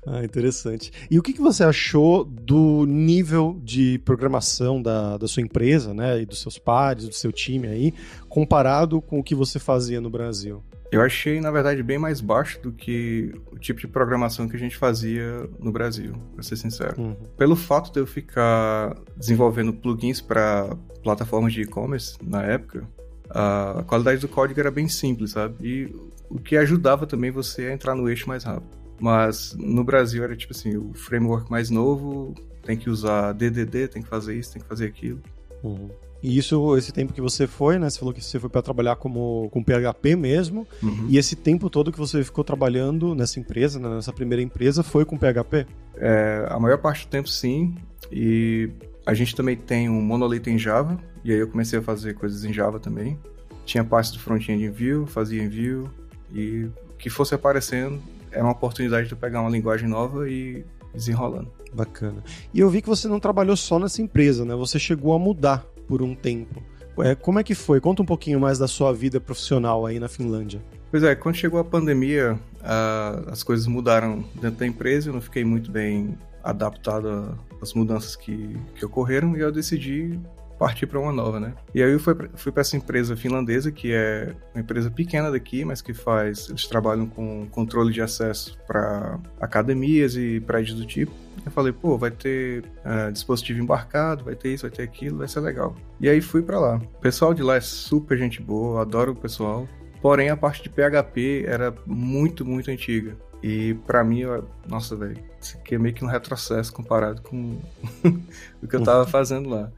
Ah, 0.08 0.24
interessante. 0.24 0.92
E 1.10 1.18
o 1.18 1.22
que, 1.22 1.32
que 1.32 1.40
você 1.40 1.64
achou 1.64 2.24
do 2.24 2.86
nível 2.86 3.60
de 3.64 3.98
programação 4.04 4.80
da, 4.80 5.16
da 5.16 5.26
sua 5.26 5.42
empresa, 5.42 5.92
né, 5.92 6.20
e 6.20 6.24
dos 6.24 6.40
seus 6.40 6.58
pares, 6.58 7.08
do 7.08 7.14
seu 7.14 7.32
time 7.32 7.66
aí, 7.66 7.92
comparado 8.28 9.02
com 9.02 9.18
o 9.18 9.24
que 9.24 9.34
você 9.34 9.58
fazia 9.58 10.00
no 10.00 10.08
Brasil? 10.08 10.62
Eu 10.90 11.02
achei, 11.02 11.40
na 11.40 11.50
verdade, 11.50 11.82
bem 11.82 11.98
mais 11.98 12.20
baixo 12.20 12.60
do 12.60 12.72
que 12.72 13.34
o 13.50 13.58
tipo 13.58 13.80
de 13.80 13.88
programação 13.88 14.48
que 14.48 14.56
a 14.56 14.58
gente 14.58 14.76
fazia 14.76 15.48
no 15.58 15.72
Brasil, 15.72 16.14
pra 16.34 16.42
ser 16.42 16.56
sincero. 16.56 17.00
Uhum. 17.00 17.16
Pelo 17.36 17.56
fato 17.56 17.92
de 17.92 18.00
eu 18.00 18.06
ficar 18.06 18.96
desenvolvendo 19.16 19.72
plugins 19.72 20.20
para 20.20 20.76
plataformas 21.02 21.52
de 21.52 21.62
e-commerce 21.62 22.16
na 22.22 22.42
época, 22.42 22.86
a 23.30 23.84
qualidade 23.86 24.20
do 24.20 24.28
código 24.28 24.58
era 24.60 24.70
bem 24.70 24.88
simples, 24.88 25.32
sabe? 25.32 25.54
E 25.60 25.94
o 26.30 26.38
que 26.38 26.56
ajudava 26.56 27.06
também 27.06 27.30
você 27.30 27.66
a 27.66 27.72
entrar 27.72 27.94
no 27.94 28.08
eixo 28.08 28.28
mais 28.28 28.44
rápido. 28.44 28.76
Mas 28.98 29.54
no 29.58 29.84
Brasil 29.84 30.24
era 30.24 30.36
tipo 30.36 30.52
assim, 30.52 30.76
o 30.76 30.94
framework 30.94 31.50
mais 31.50 31.68
novo 31.68 32.34
tem 32.62 32.76
que 32.76 32.88
usar 32.88 33.32
DDD, 33.32 33.88
tem 33.88 34.02
que 34.02 34.08
fazer 34.08 34.34
isso, 34.36 34.52
tem 34.52 34.62
que 34.62 34.68
fazer 34.68 34.86
aquilo. 34.86 35.20
Uhum. 35.62 35.90
E 36.22 36.36
isso, 36.38 36.76
esse 36.76 36.92
tempo 36.92 37.12
que 37.12 37.20
você 37.20 37.46
foi, 37.46 37.78
né? 37.78 37.88
Você 37.88 37.98
falou 37.98 38.12
que 38.12 38.22
você 38.22 38.38
foi 38.40 38.48
para 38.48 38.62
trabalhar 38.62 38.96
como 38.96 39.48
com 39.50 39.62
PHP 39.62 40.16
mesmo. 40.16 40.66
Uhum. 40.82 41.06
E 41.08 41.18
esse 41.18 41.36
tempo 41.36 41.68
todo 41.70 41.92
que 41.92 41.98
você 41.98 42.24
ficou 42.24 42.42
trabalhando 42.42 43.14
nessa 43.14 43.38
empresa, 43.38 43.78
né, 43.78 43.88
nessa 43.88 44.12
primeira 44.12 44.42
empresa, 44.42 44.82
foi 44.82 45.04
com 45.04 45.16
PHP? 45.16 45.66
É, 45.96 46.46
a 46.48 46.58
maior 46.58 46.78
parte 46.78 47.06
do 47.06 47.10
tempo 47.10 47.28
sim. 47.28 47.74
E 48.10 48.70
a 49.04 49.14
gente 49.14 49.34
também 49.34 49.56
tem 49.56 49.88
um 49.88 50.00
monolito 50.00 50.50
em 50.50 50.58
Java. 50.58 50.98
E 51.24 51.32
aí 51.32 51.38
eu 51.38 51.48
comecei 51.48 51.78
a 51.78 51.82
fazer 51.82 52.14
coisas 52.14 52.44
em 52.44 52.52
Java 52.52 52.80
também. 52.80 53.18
Tinha 53.64 53.84
parte 53.84 54.12
do 54.12 54.18
front-end 54.18 54.68
Vue, 54.68 55.06
fazia 55.06 55.48
Vue. 55.48 55.88
E 56.32 56.64
o 56.64 56.96
que 56.98 57.10
fosse 57.10 57.34
aparecendo, 57.34 58.00
é 58.32 58.42
uma 58.42 58.52
oportunidade 58.52 59.08
de 59.08 59.14
pegar 59.14 59.40
uma 59.40 59.50
linguagem 59.50 59.88
nova 59.88 60.28
e 60.28 60.64
desenrolando. 60.94 61.50
Bacana. 61.72 62.22
E 62.54 62.60
eu 62.60 62.70
vi 62.70 62.80
que 62.80 62.88
você 62.88 63.06
não 63.06 63.20
trabalhou 63.20 63.56
só 63.56 63.78
nessa 63.78 64.00
empresa, 64.00 64.44
né? 64.44 64.54
Você 64.54 64.78
chegou 64.78 65.12
a 65.12 65.18
mudar 65.18 65.66
por 65.86 66.02
um 66.02 66.14
tempo. 66.14 66.62
É, 66.98 67.14
como 67.14 67.38
é 67.38 67.42
que 67.42 67.54
foi? 67.54 67.80
Conta 67.80 68.02
um 68.02 68.06
pouquinho 68.06 68.40
mais 68.40 68.58
da 68.58 68.66
sua 68.66 68.92
vida 68.92 69.20
profissional 69.20 69.84
aí 69.84 69.98
na 69.98 70.08
Finlândia. 70.08 70.62
Pois 70.90 71.02
é, 71.02 71.14
quando 71.14 71.34
chegou 71.34 71.60
a 71.60 71.64
pandemia, 71.64 72.38
uh, 72.60 73.30
as 73.30 73.42
coisas 73.42 73.66
mudaram 73.66 74.24
dentro 74.34 74.58
da 74.60 74.66
empresa, 74.66 75.10
eu 75.10 75.12
não 75.12 75.20
fiquei 75.20 75.44
muito 75.44 75.70
bem 75.70 76.16
adaptado 76.42 77.38
às 77.60 77.74
mudanças 77.74 78.16
que, 78.16 78.56
que 78.76 78.84
ocorreram 78.84 79.36
e 79.36 79.40
eu 79.40 79.52
decidi 79.52 80.18
partir 80.58 80.86
para 80.86 80.98
uma 80.98 81.12
nova, 81.12 81.38
né? 81.38 81.54
E 81.74 81.82
aí 81.82 81.92
eu 81.92 82.00
fui, 82.00 82.14
fui 82.34 82.52
para 82.52 82.62
essa 82.62 82.76
empresa 82.76 83.16
finlandesa, 83.16 83.70
que 83.70 83.92
é 83.92 84.34
uma 84.54 84.60
empresa 84.60 84.90
pequena 84.90 85.30
daqui, 85.30 85.64
mas 85.64 85.82
que 85.82 85.92
faz, 85.92 86.48
eles 86.48 86.66
trabalham 86.66 87.06
com 87.06 87.46
controle 87.50 87.92
de 87.92 88.00
acesso 88.00 88.58
para 88.66 89.18
academias 89.40 90.16
e 90.16 90.40
prédios 90.40 90.78
do 90.78 90.86
tipo. 90.86 91.12
Eu 91.44 91.52
falei, 91.52 91.72
pô, 91.72 91.96
vai 91.96 92.10
ter 92.10 92.64
uh, 92.84 93.12
dispositivo 93.12 93.60
embarcado, 93.60 94.24
vai 94.24 94.34
ter 94.34 94.54
isso, 94.54 94.62
vai 94.62 94.70
ter 94.70 94.82
aquilo, 94.82 95.18
vai 95.18 95.28
ser 95.28 95.40
legal. 95.40 95.76
E 96.00 96.08
aí 96.08 96.20
fui 96.20 96.42
para 96.42 96.58
lá. 96.58 96.76
O 96.76 97.00
pessoal 97.00 97.32
de 97.32 97.42
lá 97.42 97.56
é 97.56 97.60
super 97.60 98.18
gente 98.18 98.42
boa, 98.42 98.82
adoro 98.82 99.12
o 99.12 99.16
pessoal. 99.16 99.68
Porém, 100.00 100.28
a 100.28 100.36
parte 100.36 100.62
de 100.62 100.68
PHP 100.68 101.44
era 101.46 101.74
muito, 101.86 102.44
muito 102.44 102.70
antiga. 102.70 103.16
E 103.42 103.74
para 103.86 104.02
mim, 104.02 104.20
eu, 104.20 104.48
nossa, 104.68 104.96
velho, 104.96 105.18
isso 105.40 105.56
aqui 105.58 105.74
é 105.74 105.78
meio 105.78 105.94
que 105.94 106.04
um 106.04 106.08
retrocesso 106.08 106.72
comparado 106.72 107.22
com 107.22 107.58
o 108.62 108.66
que 108.66 108.74
eu 108.74 108.82
tava 108.82 109.06
fazendo 109.06 109.48
lá. 109.48 109.70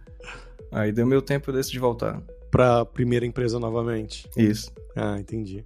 Aí 0.71 0.93
deu 0.93 1.07
meu 1.07 1.23
tempo, 1.23 1.51
eu 1.51 1.55
decidi 1.55 1.79
voltar. 1.79 2.23
Pra 2.51 2.85
primeira 2.85 3.27
empresa 3.27 3.59
novamente? 3.59 4.29
Isso. 4.37 4.73
Ah, 4.97 5.19
entendi. 5.19 5.65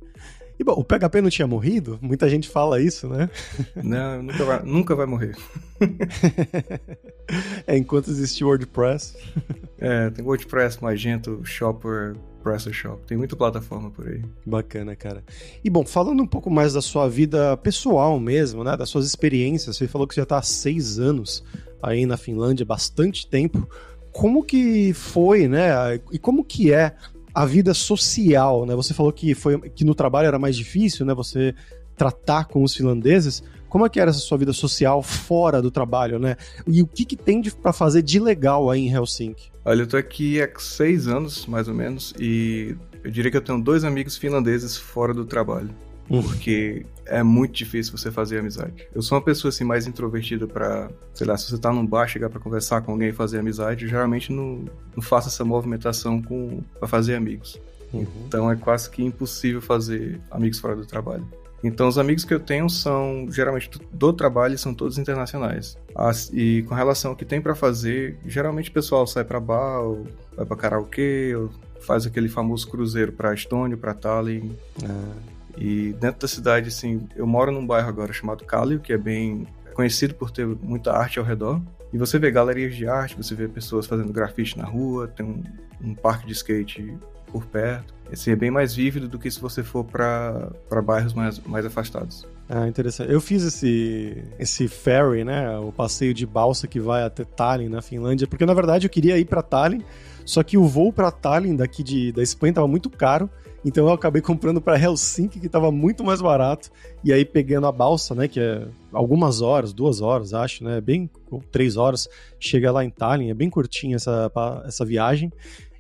E 0.59 0.65
bom, 0.65 0.75
o 0.75 0.85
PHP 0.85 1.21
não 1.21 1.31
tinha 1.31 1.47
morrido? 1.47 1.99
Muita 2.01 2.29
gente 2.29 2.49
fala 2.49 2.81
isso, 2.81 3.09
né? 3.09 3.29
Não, 3.83 4.23
nunca 4.23 4.45
vai, 4.45 4.63
nunca 4.63 4.95
vai 4.95 5.07
morrer. 5.07 5.37
é, 7.67 7.77
enquanto 7.77 8.11
existe 8.11 8.45
WordPress. 8.45 9.17
É, 9.85 10.11
tem 10.11 10.25
WordPress, 10.25 10.81
Magento, 10.81 11.41
Shopper, 11.43 12.15
PrestaShop. 12.41 13.05
Tem 13.05 13.19
muita 13.19 13.35
plataforma 13.35 13.91
por 13.91 14.07
aí. 14.07 14.23
Bacana, 14.47 14.95
cara. 14.95 15.25
E 15.65 15.69
bom, 15.69 15.85
falando 15.85 16.23
um 16.23 16.27
pouco 16.27 16.49
mais 16.49 16.75
da 16.75 16.81
sua 16.81 17.09
vida 17.09 17.57
pessoal 17.57 18.21
mesmo, 18.21 18.63
né? 18.63 18.77
Das 18.77 18.91
suas 18.91 19.05
experiências. 19.05 19.77
Você 19.77 19.89
falou 19.89 20.07
que 20.07 20.15
já 20.15 20.23
está 20.23 20.39
há 20.39 20.43
seis 20.43 21.01
anos 21.01 21.43
aí 21.83 22.07
na 22.07 22.17
Finlândia, 22.17 22.65
bastante 22.65 23.27
tempo 23.27 23.69
como 24.13 24.45
que 24.45 24.93
foi, 24.93 25.49
né? 25.49 25.99
E 26.13 26.19
como 26.19 26.45
que 26.45 26.73
é 26.73 26.95
a 27.35 27.47
vida 27.47 27.73
social, 27.73 28.67
né? 28.67 28.75
Você 28.75 28.93
falou 28.93 29.13
que 29.13 29.35
foi 29.35 29.59
que 29.71 29.85
no 29.85 29.95
trabalho 29.95 30.29
era 30.29 30.39
mais 30.39 30.57
difícil, 30.57 31.07
né? 31.07 31.15
Você 31.15 31.55
tratar 31.97 32.45
com 32.45 32.63
os 32.63 32.75
finlandeses. 32.75 33.43
Como 33.69 33.87
é 33.87 33.89
que 33.89 33.99
era 33.99 34.11
essa 34.11 34.19
sua 34.19 34.37
vida 34.37 34.53
social 34.53 35.03
fora 35.03 35.63
do 35.63 35.71
trabalho, 35.71 36.19
né? 36.19 36.37
E 36.67 36.83
o 36.83 36.87
que, 36.87 37.05
que 37.05 37.17
tem 37.17 37.43
para 37.43 37.73
fazer 37.73 38.03
de 38.03 38.21
legal 38.21 38.71
aí 38.71 38.81
em 38.81 38.93
Helsinki? 38.93 39.51
Olha, 39.65 39.83
eu 39.83 39.87
tô 39.87 39.97
aqui 39.97 40.43
há 40.43 40.51
seis 40.59 41.07
anos, 41.07 41.47
mais 41.47 41.69
ou 41.69 41.75
menos, 41.75 42.13
e 42.19 42.77
eu 43.03 43.11
diria 43.11 43.31
que 43.31 43.37
eu 43.37 43.43
tenho 43.43 43.63
dois 43.63 43.85
amigos 43.85 44.17
finlandeses 44.17 44.77
fora 44.77 45.15
do 45.15 45.25
trabalho. 45.25 45.71
Porque 46.09 46.85
é 47.07 47.23
muito 47.23 47.53
difícil 47.53 47.97
você 47.97 48.11
fazer 48.11 48.39
amizade. 48.39 48.87
Eu 48.95 49.03
sou 49.03 49.17
uma 49.17 49.25
pessoa 49.25 49.51
assim 49.51 49.65
mais 49.65 49.87
introvertida 49.87 50.47
para, 50.47 50.91
sei 51.15 51.27
lá, 51.27 51.37
se 51.37 51.51
você 51.51 51.59
tá 51.59 51.73
num 51.73 51.87
bar, 51.87 52.07
chegar 52.07 52.29
para 52.29 52.41
conversar 52.41 52.83
com 52.83 52.93
alguém 52.93 53.09
e 53.09 53.13
fazer 53.13 53.39
amizade, 53.39 53.85
eu 53.85 53.91
geralmente 53.91 54.33
não, 54.33 54.65
não 54.95 55.03
faço 55.03 55.29
essa 55.29 55.45
movimentação 55.45 56.21
com 56.21 56.63
para 56.79 56.89
fazer 56.89 57.15
amigos. 57.15 57.61
Uhum. 57.93 58.07
Então 58.27 58.51
é 58.51 58.57
quase 58.57 58.91
que 58.91 59.03
impossível 59.03 59.61
fazer 59.61 60.21
amigos 60.31 60.59
fora 60.59 60.77
do 60.77 60.87
trabalho. 60.87 61.27
Então 61.65 61.87
os 61.87 61.97
amigos 61.97 62.25
que 62.25 62.35
eu 62.35 62.41
tenho 62.41 62.69
são 62.69 63.27
geralmente 63.31 63.71
do 63.93 64.13
trabalho 64.13 64.59
são 64.59 64.75
todos 64.75 64.99
internacionais. 64.99 65.79
As, 65.95 66.31
e 66.33 66.65
com 66.69 66.75
relação 66.75 67.13
ao 67.13 67.17
que 67.17 67.25
tem 67.25 67.41
para 67.41 67.55
fazer, 67.55 68.19
geralmente 68.27 68.71
o 68.71 68.73
pessoal 68.73 69.07
sai 69.07 69.25
para 69.25 69.39
bar, 69.39 69.81
ou 69.81 70.07
vai 70.37 70.45
para 70.45 70.57
karaokê, 70.57 71.35
ou 71.37 71.51
faz 71.81 72.07
aquele 72.07 72.29
famoso 72.29 72.69
cruzeiro 72.69 73.13
para 73.13 73.33
Estônia, 73.33 73.77
para 73.77 73.95
Tallinn. 73.95 74.51
Ah. 74.85 75.33
E 75.57 75.93
dentro 75.95 76.21
da 76.21 76.29
cidade, 76.29 76.69
assim, 76.69 77.07
eu 77.15 77.27
moro 77.27 77.53
num 77.53 77.67
bairro 77.67 77.89
agora 77.89 78.13
chamado 78.13 78.45
Kallio, 78.45 78.81
que 78.81 78.93
é 78.93 78.99
bem 78.99 79.47
conhecido 79.75 80.15
por 80.15 80.31
ter 80.31 80.47
muita 80.47 80.93
arte 80.93 81.19
ao 81.19 81.25
redor. 81.25 81.61
E 81.93 81.99
você 81.99 82.19
vê 82.19 82.31
galerias 82.31 82.75
de 82.75 82.87
arte, 82.87 83.17
você 83.17 83.35
vê 83.35 83.47
pessoas 83.49 83.87
fazendo 83.87 84.13
grafite 84.13 84.57
na 84.57 84.65
rua, 84.65 85.09
tem 85.09 85.27
um, 85.27 85.43
um 85.89 85.95
parque 85.95 86.27
de 86.27 86.33
skate 86.33 86.97
por 87.27 87.47
perto. 87.47 87.95
Assim, 88.11 88.31
é 88.31 88.37
bem 88.37 88.51
mais 88.51 88.75
vívido 88.75 89.09
do 89.09 89.19
que 89.19 89.31
se 89.31 89.41
você 89.41 89.63
for 89.63 89.85
para 89.85 90.51
bairros 90.85 91.15
mais, 91.15 91.39
mais 91.41 91.65
afastados. 91.65 92.27
Ah, 92.49 92.69
interessante. 92.69 93.11
Eu 93.11 93.21
fiz 93.21 93.43
esse, 93.43 94.23
esse 94.39 94.69
ferry, 94.69 95.25
né? 95.25 95.59
O 95.59 95.73
passeio 95.73 96.13
de 96.13 96.27
balsa 96.27 96.67
que 96.67 96.79
vai 96.79 97.03
até 97.03 97.25
Tallinn, 97.25 97.71
na 97.71 97.81
Finlândia, 97.81 98.27
porque 98.27 98.45
na 98.45 98.53
verdade 98.53 98.87
eu 98.87 98.91
queria 98.91 99.19
ir 99.19 99.25
para 99.25 99.43
Tallinn, 99.43 99.83
só 100.27 100.43
que 100.43 100.59
o 100.59 100.67
voo 100.67 100.93
para 100.93 101.11
Tallinn 101.11 101.57
daqui 101.57 101.83
de, 101.83 102.13
da 102.13 102.23
Espanha 102.23 102.51
estava 102.51 102.69
muito 102.69 102.91
caro 102.91 103.31
então 103.65 103.87
eu 103.87 103.93
acabei 103.93 104.21
comprando 104.21 104.61
para 104.61 104.79
Helsinki, 104.79 105.39
que 105.39 105.47
estava 105.47 105.71
muito 105.71 106.03
mais 106.03 106.21
barato. 106.21 106.71
E 107.05 107.13
aí 107.13 107.25
pegando 107.25 107.67
a 107.67 107.73
balsa, 107.73 108.15
né, 108.15 108.27
que 108.27 108.41
é 108.41 108.67
algumas 108.93 109.41
horas, 109.41 109.73
duas 109.73 110.01
horas, 110.01 110.35
acho, 110.35 110.65
né, 110.65 110.81
bem 110.81 111.09
três 111.51 111.77
horas, 111.77 112.09
chega 112.39 112.73
lá 112.73 112.85
em 112.85 112.91
Tallinn, 112.91 113.31
é 113.31 113.35
bem 113.35 113.49
curtinha 113.49 113.97
essa, 113.97 114.31
essa 114.67 114.85
viagem. 114.85 115.33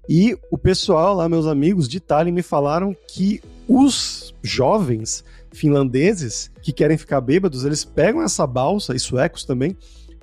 E 0.09 0.37
o 0.51 0.59
pessoal 0.59 1.15
lá, 1.15 1.29
meus 1.29 1.47
amigos 1.47 1.89
de 1.89 2.01
Tallinn, 2.01 2.33
me 2.33 2.43
falaram 2.43 2.97
que 3.09 3.41
os 3.69 4.35
jovens 4.43 5.25
finlandeses 5.53 6.51
que 6.63 6.73
querem 6.73 6.97
ficar 6.97 7.21
bêbados, 7.21 7.65
eles 7.65 7.85
pegam 7.85 8.23
essa 8.23 8.47
balsa, 8.47 8.95
e 8.95 8.99
suecos 8.99 9.45
também, 9.45 9.77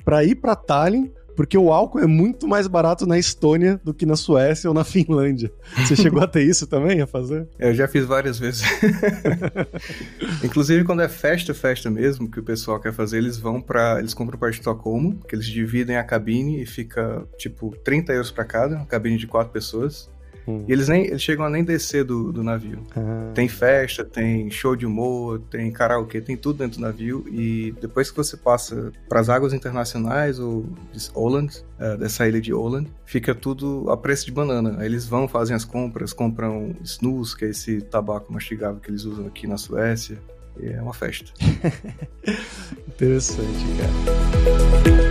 para 0.04 0.24
ir 0.24 0.36
para 0.36 0.56
Tallinn 0.56 1.10
porque 1.40 1.58
o 1.58 1.72
álcool 1.72 2.00
é 2.00 2.06
muito 2.06 2.50
mais 2.50 2.68
barato 2.68 3.08
na 3.08 3.18
Estônia 3.18 3.80
do 3.82 3.94
que 3.94 4.06
na 4.06 4.18
Suécia 4.18 4.70
ou 4.70 4.74
na 4.74 4.84
Finlândia. 4.84 5.50
Você 5.78 5.96
chegou 5.96 6.22
a 6.22 6.28
ter 6.28 6.44
isso 6.44 6.68
também, 6.68 7.00
a 7.00 7.08
fazer? 7.08 7.48
Eu 7.58 7.74
já 7.74 7.88
fiz 7.88 8.06
várias 8.06 8.38
vezes. 8.38 8.62
Inclusive, 10.44 10.84
quando 10.84 11.02
é 11.02 11.08
festa, 11.08 11.54
festa 11.54 11.90
mesmo, 11.90 12.30
que 12.30 12.42
o 12.42 12.44
pessoal 12.44 12.78
quer 12.78 12.92
fazer, 12.92 13.20
eles 13.20 13.38
vão 13.38 13.62
para 13.62 14.00
Eles 14.00 14.14
compram 14.14 14.38
para 14.38 14.50
Estocolmo, 14.50 15.18
que 15.30 15.34
eles 15.34 15.46
dividem 15.46 15.96
a 15.96 16.04
cabine 16.04 16.62
e 16.62 16.66
fica, 16.66 17.26
tipo, 17.38 17.74
30 17.86 18.12
euros 18.12 18.32
para 18.32 18.44
cada, 18.44 18.76
uma 18.76 18.86
cabine 18.86 19.16
de 19.16 19.26
quatro 19.26 19.54
pessoas. 19.54 20.12
Hum. 20.50 20.66
E 20.68 20.74
eles 20.74 20.88
nem 20.88 21.06
eles 21.06 21.22
chegam 21.22 21.46
a 21.46 21.50
nem 21.50 21.64
descer 21.64 22.04
do, 22.04 22.32
do 22.32 22.44
navio. 22.44 22.80
Ah. 22.96 23.32
Tem 23.36 23.48
festa, 23.48 24.04
tem 24.04 24.50
show 24.50 24.76
de 24.76 24.86
humor, 24.86 25.40
tem 25.52 25.72
karaokê, 25.72 26.20
tem 26.20 26.36
tudo 26.36 26.58
dentro 26.58 26.80
do 26.80 26.82
navio. 26.82 27.24
E 27.32 27.74
depois 27.80 28.10
que 28.10 28.18
você 28.18 28.36
passa 28.36 28.92
para 29.08 29.20
as 29.20 29.30
águas 29.30 29.54
internacionais 29.54 30.40
ou 30.40 30.66
de 30.92 31.10
Åland, 31.14 31.64
é, 31.78 31.96
dessa 31.98 32.28
ilha 32.28 32.42
de 32.42 32.52
Åland, 32.52 32.92
fica 33.06 33.36
tudo 33.36 33.86
a 33.90 33.96
preço 33.96 34.26
de 34.26 34.32
banana. 34.32 34.78
Aí 34.80 34.88
eles 34.88 35.06
vão, 35.06 35.28
fazem 35.28 35.56
as 35.56 35.64
compras, 35.64 36.12
compram 36.12 36.76
snus, 36.84 37.36
que 37.36 37.46
é 37.46 37.50
esse 37.50 37.82
tabaco 37.82 38.34
mastigável 38.34 38.80
que 38.80 38.90
eles 38.90 39.04
usam 39.04 39.28
aqui 39.28 39.46
na 39.46 39.58
Suécia. 39.58 40.18
E 40.60 40.68
é 40.68 40.82
uma 40.82 40.94
festa. 40.94 41.32
Interessante, 42.88 43.66
cara. 43.78 45.09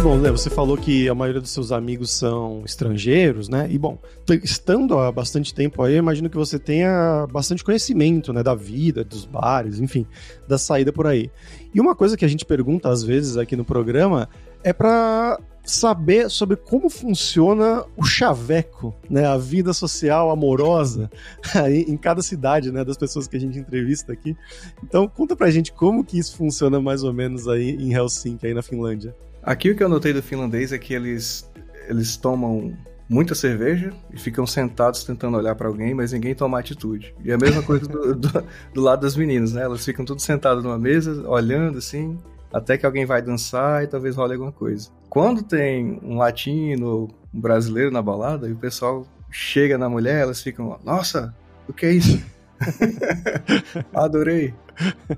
E 0.00 0.02
bom, 0.02 0.16
né, 0.16 0.30
você 0.30 0.48
falou 0.48 0.78
que 0.78 1.10
a 1.10 1.14
maioria 1.14 1.42
dos 1.42 1.50
seus 1.50 1.70
amigos 1.70 2.10
são 2.10 2.62
estrangeiros, 2.64 3.50
né? 3.50 3.68
E 3.70 3.76
bom, 3.76 3.98
estando 4.42 4.98
há 4.98 5.12
bastante 5.12 5.54
tempo 5.54 5.82
aí, 5.82 5.92
eu 5.92 5.98
imagino 5.98 6.30
que 6.30 6.38
você 6.38 6.58
tenha 6.58 7.26
bastante 7.30 7.62
conhecimento, 7.62 8.32
né, 8.32 8.42
da 8.42 8.54
vida, 8.54 9.04
dos 9.04 9.26
bares, 9.26 9.78
enfim, 9.78 10.06
da 10.48 10.56
saída 10.56 10.90
por 10.90 11.06
aí. 11.06 11.30
E 11.74 11.78
uma 11.82 11.94
coisa 11.94 12.16
que 12.16 12.24
a 12.24 12.28
gente 12.28 12.46
pergunta 12.46 12.88
às 12.88 13.02
vezes 13.02 13.36
aqui 13.36 13.54
no 13.54 13.62
programa 13.62 14.26
é 14.64 14.72
para 14.72 15.38
saber 15.62 16.30
sobre 16.30 16.56
como 16.56 16.88
funciona 16.88 17.84
o 17.94 18.02
chaveco, 18.02 18.94
né, 19.10 19.26
a 19.26 19.36
vida 19.36 19.74
social 19.74 20.30
amorosa 20.30 21.10
em 21.86 21.96
cada 21.98 22.22
cidade, 22.22 22.72
né, 22.72 22.82
das 22.86 22.96
pessoas 22.96 23.28
que 23.28 23.36
a 23.36 23.40
gente 23.40 23.58
entrevista 23.58 24.14
aqui. 24.14 24.34
Então, 24.82 25.06
conta 25.06 25.36
pra 25.36 25.50
gente 25.50 25.70
como 25.74 26.02
que 26.02 26.18
isso 26.18 26.38
funciona 26.38 26.80
mais 26.80 27.02
ou 27.02 27.12
menos 27.12 27.46
aí 27.46 27.72
em 27.72 27.92
Helsinki, 27.92 28.46
aí 28.46 28.54
na 28.54 28.62
Finlândia. 28.62 29.14
Aqui 29.42 29.70
o 29.70 29.76
que 29.76 29.82
eu 29.82 29.88
notei 29.88 30.12
do 30.12 30.22
finlandês 30.22 30.72
é 30.72 30.78
que 30.78 30.92
eles, 30.92 31.50
eles 31.88 32.16
tomam 32.16 32.76
muita 33.08 33.34
cerveja 33.34 33.92
e 34.12 34.18
ficam 34.18 34.46
sentados 34.46 35.02
tentando 35.02 35.36
olhar 35.36 35.54
para 35.56 35.66
alguém, 35.66 35.92
mas 35.92 36.12
ninguém 36.12 36.34
toma 36.34 36.60
atitude. 36.60 37.14
E 37.24 37.30
é 37.30 37.34
a 37.34 37.38
mesma 37.38 37.62
coisa 37.62 37.86
do, 37.88 38.14
do, 38.14 38.44
do, 38.72 38.80
lado 38.80 39.02
das 39.02 39.16
meninas, 39.16 39.52
né? 39.52 39.62
Elas 39.62 39.84
ficam 39.84 40.04
tudo 40.04 40.20
sentadas 40.20 40.62
numa 40.62 40.78
mesa, 40.78 41.28
olhando 41.28 41.78
assim, 41.78 42.18
até 42.52 42.78
que 42.78 42.86
alguém 42.86 43.04
vai 43.04 43.20
dançar 43.20 43.82
e 43.82 43.88
talvez 43.88 44.14
role 44.14 44.34
alguma 44.34 44.52
coisa. 44.52 44.88
Quando 45.08 45.42
tem 45.42 45.98
um 46.04 46.18
latino, 46.18 47.08
um 47.34 47.40
brasileiro 47.40 47.90
na 47.90 48.00
balada, 48.00 48.48
e 48.48 48.52
o 48.52 48.56
pessoal 48.56 49.04
chega 49.30 49.76
na 49.76 49.88
mulher, 49.88 50.22
elas 50.22 50.40
ficam, 50.40 50.78
nossa, 50.84 51.34
o 51.68 51.72
que 51.72 51.86
é 51.86 51.92
isso? 51.92 52.22
Adorei. 53.94 54.54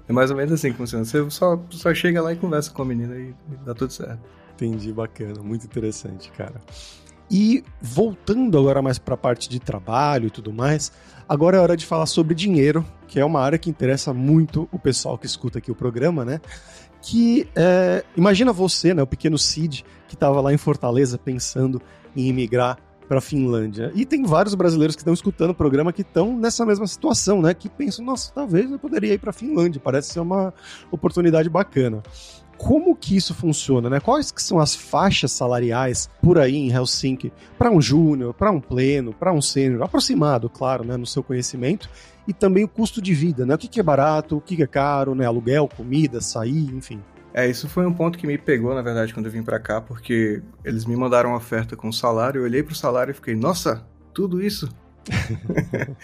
É 0.09 0.13
mais 0.13 0.31
ou 0.31 0.37
menos 0.37 0.53
assim 0.53 0.73
que 0.73 0.79
funciona. 0.79 1.05
Você 1.05 1.31
só, 1.31 1.61
só 1.71 1.95
chega 1.95 2.23
lá 2.23 2.33
e 2.33 2.37
conversa 2.37 2.71
com 2.71 2.83
a 2.83 2.85
menina 2.85 3.17
e 3.17 3.35
dá 3.65 3.75
tudo 3.75 3.93
certo. 3.93 4.21
Entendi, 4.55 4.93
bacana, 4.93 5.43
muito 5.43 5.65
interessante, 5.65 6.31
cara. 6.33 6.61
E 7.31 7.65
voltando 7.81 8.59
agora 8.59 8.83
mais 8.83 8.99
para 8.99 9.15
a 9.15 9.17
parte 9.17 9.49
de 9.49 9.59
trabalho 9.59 10.27
e 10.27 10.31
tudo 10.31 10.53
mais, 10.53 10.93
agora 11.29 11.57
é 11.57 11.61
hora 11.61 11.77
de 11.77 11.87
falar 11.87 12.07
sobre 12.07 12.35
dinheiro, 12.35 12.85
que 13.09 13.19
é 13.19 13.25
uma 13.25 13.41
área 13.41 13.59
que 13.59 13.71
interessa 13.71 14.13
muito 14.13 14.69
o 14.71 14.79
pessoal 14.79 15.17
que 15.17 15.27
escuta 15.27 15.59
aqui 15.59 15.71
o 15.71 15.75
programa, 15.75 16.25
né? 16.25 16.41
Que 17.01 17.49
é, 17.57 18.05
imagina 18.17 18.53
você, 18.53 18.93
né, 18.93 19.03
o 19.03 19.07
pequeno 19.07 19.39
Cid, 19.39 19.85
que 20.07 20.15
estava 20.15 20.41
lá 20.41 20.53
em 20.53 20.59
Fortaleza 20.59 21.19
pensando 21.19 21.81
em 22.15 22.29
imigrar 22.29 22.79
para 23.09 23.21
Finlândia. 23.21 23.93
E 23.95 24.07
tem 24.07 24.25
vários 24.25 24.55
brasileiros 24.55 24.97
que 24.97 25.03
estão 25.03 25.15
escutando 25.15 25.51
o 25.51 25.55
programa 25.55 25.93
que 25.93 26.03
estão 26.03 26.37
nessa 26.37 26.65
mesma 26.65 26.87
situação, 26.87 27.43
né? 27.43 27.55
Que 27.55 27.69
pensam, 27.69 28.05
nossa, 28.05 28.33
talvez 28.33 28.71
eu 28.71 28.79
poderia 28.79 29.15
ir 29.15 29.19
para 29.19 29.33
Finlândia, 29.33 29.81
parece 29.83 30.13
ser 30.13 30.21
uma 30.21 30.53
oportunidade 30.91 31.49
bacana. 31.49 32.03
Como 32.57 32.95
que 32.95 33.17
isso 33.17 33.35
funciona, 33.35 33.91
né? 33.91 33.99
Quais 33.99 34.31
que 34.31 34.43
são 34.43 34.61
as 34.61 34.75
faixas 34.75 35.33
salariais 35.33 36.09
por 36.23 36.39
aí 36.39 36.55
em 36.55 36.71
Helsinki 36.71 37.33
para 37.59 37.71
um 37.71 37.81
júnior, 37.81 38.33
para 38.33 38.53
um 38.53 38.61
pleno, 38.61 39.13
para 39.13 39.33
um 39.33 39.43
sênior, 39.43 39.83
aproximado, 39.83 40.49
claro, 40.49 40.85
né, 40.85 40.97
no 40.97 41.07
seu 41.07 41.25
conhecimento, 41.25 41.91
e 42.27 42.33
também 42.33 42.63
o 42.63 42.69
custo 42.69 43.03
de 43.03 43.13
vida, 43.13 43.45
né? 43.45 43.55
O 43.55 43.59
que, 43.59 43.67
que 43.67 43.81
é 43.81 43.83
barato, 43.83 44.37
o 44.37 44.41
que, 44.41 44.55
que 44.55 44.63
é 44.63 44.67
caro, 44.67 45.15
né? 45.15 45.27
Aluguel, 45.27 45.69
comida, 45.69 46.21
sair, 46.21 46.73
enfim. 46.73 47.01
É, 47.35 47.49
isso 47.49 47.69
foi 47.69 47.87
um 47.87 47.93
ponto 47.95 48.19
que 48.19 48.27
me 48.27 48.37
pegou, 48.37 48.75
na 48.75 48.83
verdade, 48.83 49.15
quando 49.15 49.27
eu 49.27 49.33
vim 49.33 49.43
para 49.43 49.59
cá, 49.59 49.81
porque 49.81 50.43
eles 50.65 50.85
me 50.85 50.95
mandaram 50.95 51.31
uma 51.31 51.39
oferta 51.39 51.75
com 51.75 51.91
salário, 51.91 52.41
eu 52.41 52.45
olhei 52.45 52.63
pro 52.63 52.75
salário 52.75 53.13
e 53.13 53.15
fiquei, 53.15 53.35
nossa, 53.35 53.87
tudo 54.13 54.43
isso? 54.43 54.69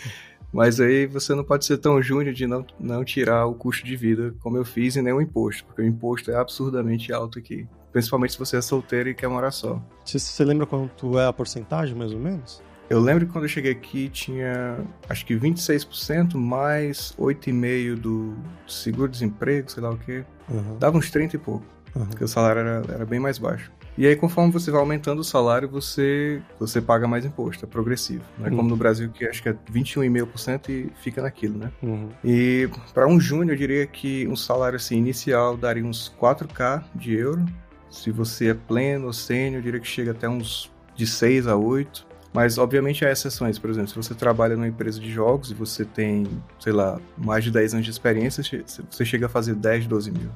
Mas 0.51 0.81
aí 0.81 1.07
você 1.07 1.35
não 1.35 1.45
pode 1.45 1.67
ser 1.67 1.77
tão 1.77 2.03
júnior 2.03 2.35
de 2.35 2.47
não, 2.47 2.65
não 2.81 3.05
tirar 3.05 3.45
o 3.45 3.55
custo 3.55 3.85
de 3.85 3.95
vida 3.97 4.35
como 4.41 4.57
eu 4.57 4.65
fiz 4.65 4.97
e 4.97 5.03
nem 5.03 5.13
o 5.13 5.21
imposto, 5.21 5.65
porque 5.67 5.83
o 5.83 5.85
imposto 5.85 6.31
é 6.31 6.37
absurdamente 6.37 7.13
alto 7.13 7.39
aqui. 7.39 7.69
Principalmente 7.93 8.33
se 8.33 8.39
você 8.39 8.57
é 8.57 8.63
solteiro 8.63 9.11
e 9.11 9.15
quer 9.15 9.29
morar 9.29 9.51
só. 9.51 9.83
Você, 10.05 10.19
você 10.19 10.45
lembra 10.45 10.65
quanto 10.65 11.19
é 11.19 11.27
a 11.27 11.33
porcentagem, 11.33 11.95
mais 11.95 12.13
ou 12.13 12.19
menos? 12.19 12.63
Eu 12.89 13.01
lembro 13.01 13.27
que 13.27 13.33
quando 13.33 13.45
eu 13.45 13.49
cheguei 13.49 13.73
aqui 13.73 14.09
tinha 14.09 14.79
acho 15.09 15.27
que 15.27 15.35
26% 15.35 16.37
mais 16.37 17.15
8,5% 17.19 17.97
do 17.97 18.37
seguro-desemprego, 18.67 19.71
sei 19.71 19.83
lá 19.83 19.91
o 19.91 19.99
que. 19.99 20.25
Uhum. 20.49 20.79
Dava 20.79 20.97
uns 20.97 21.11
30 21.11 21.37
e 21.37 21.39
pouco. 21.39 21.65
Uhum. 21.95 22.07
Porque 22.07 22.25
o 22.25 22.29
salário 22.29 22.61
era, 22.61 22.83
era 22.95 23.05
bem 23.05 23.21
mais 23.21 23.39
baixo. 23.39 23.71
E 23.99 24.07
aí, 24.07 24.15
conforme 24.15 24.53
você 24.53 24.71
vai 24.71 24.79
aumentando 24.79 25.19
o 25.19 25.25
salário, 25.25 25.69
você, 25.69 26.41
você 26.57 26.81
paga 26.81 27.09
mais 27.09 27.25
imposto, 27.25 27.65
é 27.65 27.69
progressivo. 27.69 28.23
Não 28.39 28.47
é 28.47 28.51
uhum. 28.51 28.57
como 28.59 28.69
no 28.69 28.77
Brasil, 28.77 29.11
que 29.11 29.27
acho 29.27 29.43
que 29.43 29.49
é 29.49 29.57
21,5% 29.73 30.69
e 30.69 30.89
fica 31.03 31.21
naquilo, 31.21 31.59
né? 31.59 31.73
Uhum. 31.83 32.09
E 32.25 32.71
para 32.95 33.09
um 33.09 33.19
júnior, 33.19 33.55
eu 33.55 33.59
diria 33.59 33.85
que 33.89 34.29
um 34.29 34.37
salário 34.37 34.77
assim, 34.77 34.97
inicial 34.97 35.57
daria 35.57 35.85
uns 35.85 36.15
4K 36.17 36.85
de 36.95 37.17
euro. 37.17 37.45
Se 37.91 38.13
você 38.13 38.51
é 38.51 38.55
pleno 38.55 39.07
ou 39.07 39.13
sênior, 39.13 39.57
eu 39.57 39.63
diria 39.63 39.81
que 39.81 39.89
chega 39.89 40.13
até 40.13 40.29
uns 40.29 40.71
de 40.95 41.05
6 41.05 41.49
a 41.49 41.57
8. 41.57 42.07
Mas, 42.33 42.59
obviamente, 42.59 43.05
há 43.05 43.11
exceções. 43.11 43.59
Por 43.59 43.71
exemplo, 43.71 43.89
se 43.89 43.97
você 43.97 44.15
trabalha 44.15 44.55
numa 44.55 44.69
empresa 44.69 45.01
de 45.01 45.11
jogos 45.11 45.51
e 45.51 45.55
você 45.55 45.85
tem, 45.85 46.27
sei 46.61 46.73
lá, 46.73 47.01
mais 47.17 47.43
de 47.43 47.51
10 47.51 47.75
anos 47.75 47.87
de 47.87 47.91
experiência, 47.91 48.43
você 48.91 49.05
chega 49.05 49.27
a 49.27 49.29
fazer 49.29 49.55
10, 49.55 49.87
12 49.87 50.11
mil. 50.11 50.31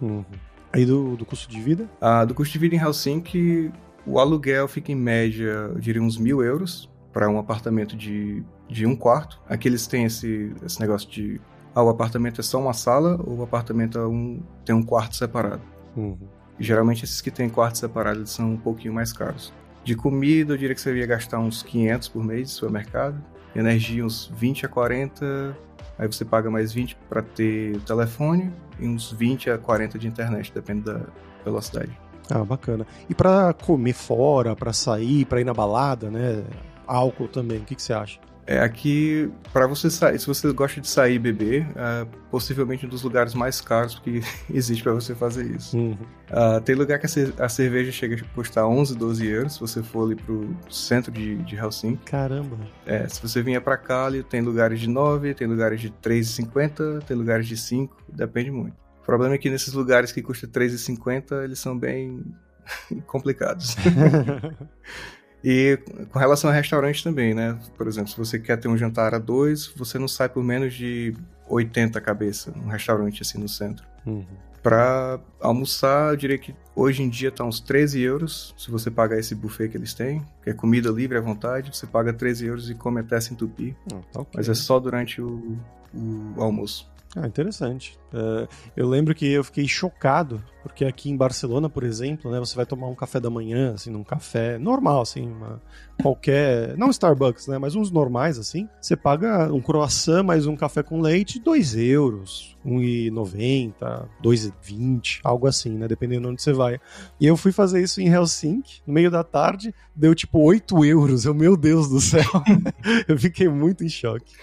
Uhum. 0.00 0.24
Aí 0.72 0.84
do, 0.84 1.16
do 1.16 1.24
custo 1.24 1.50
de 1.50 1.60
vida? 1.60 1.88
Ah, 2.00 2.24
do 2.24 2.34
custo 2.34 2.52
de 2.52 2.58
vida 2.58 2.76
em 2.76 2.78
Helsinki, 2.78 3.72
o 4.06 4.18
aluguel 4.18 4.68
fica 4.68 4.92
em 4.92 4.94
média, 4.94 5.44
eu 5.44 5.78
diria, 5.78 6.02
uns 6.02 6.18
mil 6.18 6.42
euros 6.42 6.90
para 7.12 7.28
um 7.28 7.38
apartamento 7.38 7.96
de, 7.96 8.44
de 8.68 8.86
um 8.86 8.94
quarto. 8.94 9.40
Aqui 9.48 9.68
eles 9.68 9.86
têm 9.86 10.04
esse, 10.04 10.54
esse 10.64 10.80
negócio 10.80 11.08
de. 11.10 11.40
Ah, 11.74 11.82
o 11.82 11.88
apartamento 11.88 12.40
é 12.40 12.44
só 12.44 12.60
uma 12.60 12.72
sala 12.72 13.20
ou 13.24 13.38
o 13.38 13.42
apartamento 13.42 13.98
é 13.98 14.06
um, 14.06 14.42
tem 14.64 14.74
um 14.74 14.82
quarto 14.82 15.16
separado. 15.16 15.62
Uhum. 15.96 16.16
geralmente 16.60 17.04
esses 17.04 17.20
que 17.20 17.30
têm 17.30 17.48
quarto 17.48 17.76
separado 17.76 18.24
são 18.26 18.52
um 18.52 18.56
pouquinho 18.56 18.94
mais 18.94 19.12
caros. 19.12 19.52
De 19.88 19.96
comida, 19.96 20.52
eu 20.52 20.58
diria 20.58 20.74
que 20.74 20.82
você 20.82 20.94
ia 20.94 21.06
gastar 21.06 21.38
uns 21.38 21.62
500 21.62 22.08
por 22.08 22.22
mês 22.22 22.42
no 22.42 22.48
supermercado. 22.48 23.24
Energia, 23.56 24.04
uns 24.04 24.30
20 24.36 24.66
a 24.66 24.68
40. 24.68 25.56
Aí 25.98 26.06
você 26.06 26.26
paga 26.26 26.50
mais 26.50 26.74
20 26.74 26.94
para 27.08 27.22
ter 27.22 27.74
o 27.74 27.80
telefone 27.80 28.52
e 28.78 28.86
uns 28.86 29.10
20 29.10 29.48
a 29.48 29.56
40 29.56 29.98
de 29.98 30.06
internet, 30.06 30.52
depende 30.52 30.82
da 30.82 31.00
velocidade. 31.42 31.98
Ah, 32.28 32.44
bacana. 32.44 32.86
E 33.08 33.14
para 33.14 33.54
comer 33.54 33.94
fora, 33.94 34.54
para 34.54 34.74
sair, 34.74 35.24
para 35.24 35.40
ir 35.40 35.44
na 35.44 35.54
balada, 35.54 36.10
né? 36.10 36.44
Álcool 36.86 37.26
também, 37.26 37.56
o 37.56 37.64
que, 37.64 37.74
que 37.74 37.82
você 37.82 37.94
acha? 37.94 38.20
É 38.48 38.60
aqui, 38.60 39.30
para 39.52 39.66
você 39.66 39.90
sair, 39.90 40.18
se 40.18 40.26
você 40.26 40.50
gosta 40.54 40.80
de 40.80 40.88
sair 40.88 41.16
e 41.16 41.18
beber, 41.18 41.66
é 41.76 42.06
possivelmente 42.30 42.86
um 42.86 42.88
dos 42.88 43.02
lugares 43.02 43.34
mais 43.34 43.60
caros 43.60 43.98
que 43.98 44.22
existe 44.50 44.82
para 44.82 44.94
você 44.94 45.14
fazer 45.14 45.54
isso. 45.54 45.76
Uhum. 45.76 45.92
Uh, 46.30 46.58
tem 46.64 46.74
lugar 46.74 46.98
que 46.98 47.04
a, 47.04 47.48
cerveja 47.50 47.92
chega 47.92 48.16
a 48.16 48.34
custar 48.34 48.66
11, 48.66 48.96
12 48.96 49.26
euros, 49.26 49.52
se 49.52 49.60
você 49.60 49.82
for 49.82 50.06
ali 50.06 50.16
pro 50.16 50.56
centro 50.70 51.12
de, 51.12 51.36
de 51.42 51.56
Helsinki. 51.56 52.02
Caramba! 52.06 52.56
É, 52.86 53.06
se 53.06 53.20
você 53.20 53.42
vier 53.42 53.60
para 53.60 53.76
cá, 53.76 54.06
ali, 54.06 54.22
tem 54.22 54.40
lugares 54.40 54.80
de 54.80 54.88
9, 54.88 55.34
tem 55.34 55.46
lugares 55.46 55.78
de 55.78 55.90
3,50, 55.90 57.02
tem 57.02 57.14
lugares 57.14 57.46
de 57.46 57.54
5, 57.54 57.94
depende 58.08 58.50
muito. 58.50 58.74
O 59.02 59.04
problema 59.04 59.34
é 59.34 59.38
que 59.38 59.50
nesses 59.50 59.74
lugares 59.74 60.10
que 60.10 60.22
custa 60.22 60.48
3,50, 60.48 61.44
eles 61.44 61.58
são 61.58 61.78
bem 61.78 62.24
complicados. 63.06 63.76
E 65.42 65.78
com 66.10 66.18
relação 66.18 66.50
a 66.50 66.52
restaurante 66.52 67.02
também, 67.02 67.34
né? 67.34 67.58
Por 67.76 67.86
exemplo, 67.86 68.10
se 68.10 68.18
você 68.18 68.38
quer 68.38 68.56
ter 68.56 68.68
um 68.68 68.76
jantar 68.76 69.14
a 69.14 69.18
dois, 69.18 69.66
você 69.66 69.98
não 69.98 70.08
sai 70.08 70.28
por 70.28 70.42
menos 70.42 70.74
de 70.74 71.14
80 71.48 72.00
cabeça 72.00 72.52
num 72.56 72.68
restaurante 72.68 73.22
assim 73.22 73.38
no 73.38 73.48
centro. 73.48 73.86
Uhum. 74.04 74.24
Para 74.62 75.20
almoçar, 75.40 76.12
eu 76.12 76.16
diria 76.16 76.36
que 76.36 76.54
hoje 76.74 77.02
em 77.02 77.08
dia 77.08 77.30
tá 77.30 77.44
uns 77.44 77.60
13 77.60 78.00
euros, 78.00 78.54
se 78.58 78.70
você 78.70 78.90
pagar 78.90 79.18
esse 79.18 79.34
buffet 79.34 79.68
que 79.68 79.76
eles 79.76 79.94
têm, 79.94 80.20
que 80.42 80.50
é 80.50 80.52
comida 80.52 80.90
livre 80.90 81.16
à 81.16 81.20
vontade, 81.20 81.74
você 81.74 81.86
paga 81.86 82.12
13 82.12 82.46
euros 82.46 82.70
e 82.70 82.74
come 82.74 83.00
até 83.00 83.20
se 83.20 83.32
entupir. 83.32 83.76
Ah, 83.92 84.00
tá 84.12 84.20
okay. 84.20 84.32
Mas 84.34 84.48
é 84.48 84.54
só 84.54 84.80
durante 84.80 85.22
o, 85.22 85.56
o 85.94 86.34
almoço. 86.42 86.90
Ah, 87.20 87.26
interessante. 87.26 87.98
Uh, 88.12 88.46
eu 88.76 88.88
lembro 88.88 89.12
que 89.12 89.26
eu 89.26 89.42
fiquei 89.42 89.66
chocado, 89.66 90.42
porque 90.62 90.84
aqui 90.84 91.10
em 91.10 91.16
Barcelona, 91.16 91.68
por 91.68 91.82
exemplo, 91.82 92.30
né, 92.30 92.38
você 92.38 92.54
vai 92.54 92.64
tomar 92.64 92.86
um 92.86 92.94
café 92.94 93.18
da 93.18 93.28
manhã, 93.28 93.74
assim, 93.74 93.90
num 93.90 94.04
café 94.04 94.56
normal, 94.56 95.00
assim, 95.00 95.28
uma, 95.28 95.60
qualquer. 96.00 96.76
Não 96.78 96.90
Starbucks, 96.90 97.48
né? 97.48 97.58
Mas 97.58 97.74
uns 97.74 97.90
normais, 97.90 98.38
assim. 98.38 98.68
Você 98.80 98.96
paga 98.96 99.52
um 99.52 99.60
croissant 99.60 100.22
mais 100.22 100.46
um 100.46 100.54
café 100.54 100.80
com 100.80 101.00
leite, 101.00 101.40
2 101.40 101.76
euros, 101.76 102.56
1,90, 102.64 104.06
2,20, 104.22 105.20
algo 105.24 105.48
assim, 105.48 105.76
né? 105.76 105.88
Dependendo 105.88 106.22
de 106.22 106.28
onde 106.28 106.42
você 106.42 106.52
vai. 106.52 106.78
E 107.20 107.26
eu 107.26 107.36
fui 107.36 107.50
fazer 107.50 107.82
isso 107.82 108.00
em 108.00 108.08
Helsinki, 108.08 108.80
no 108.86 108.94
meio 108.94 109.10
da 109.10 109.24
tarde, 109.24 109.74
deu 109.94 110.14
tipo 110.14 110.38
8 110.38 110.84
euros. 110.84 111.24
Eu, 111.24 111.34
meu 111.34 111.56
Deus 111.56 111.88
do 111.88 112.00
céu. 112.00 112.30
eu 113.08 113.18
fiquei 113.18 113.48
muito 113.48 113.82
em 113.82 113.88
choque. 113.88 114.36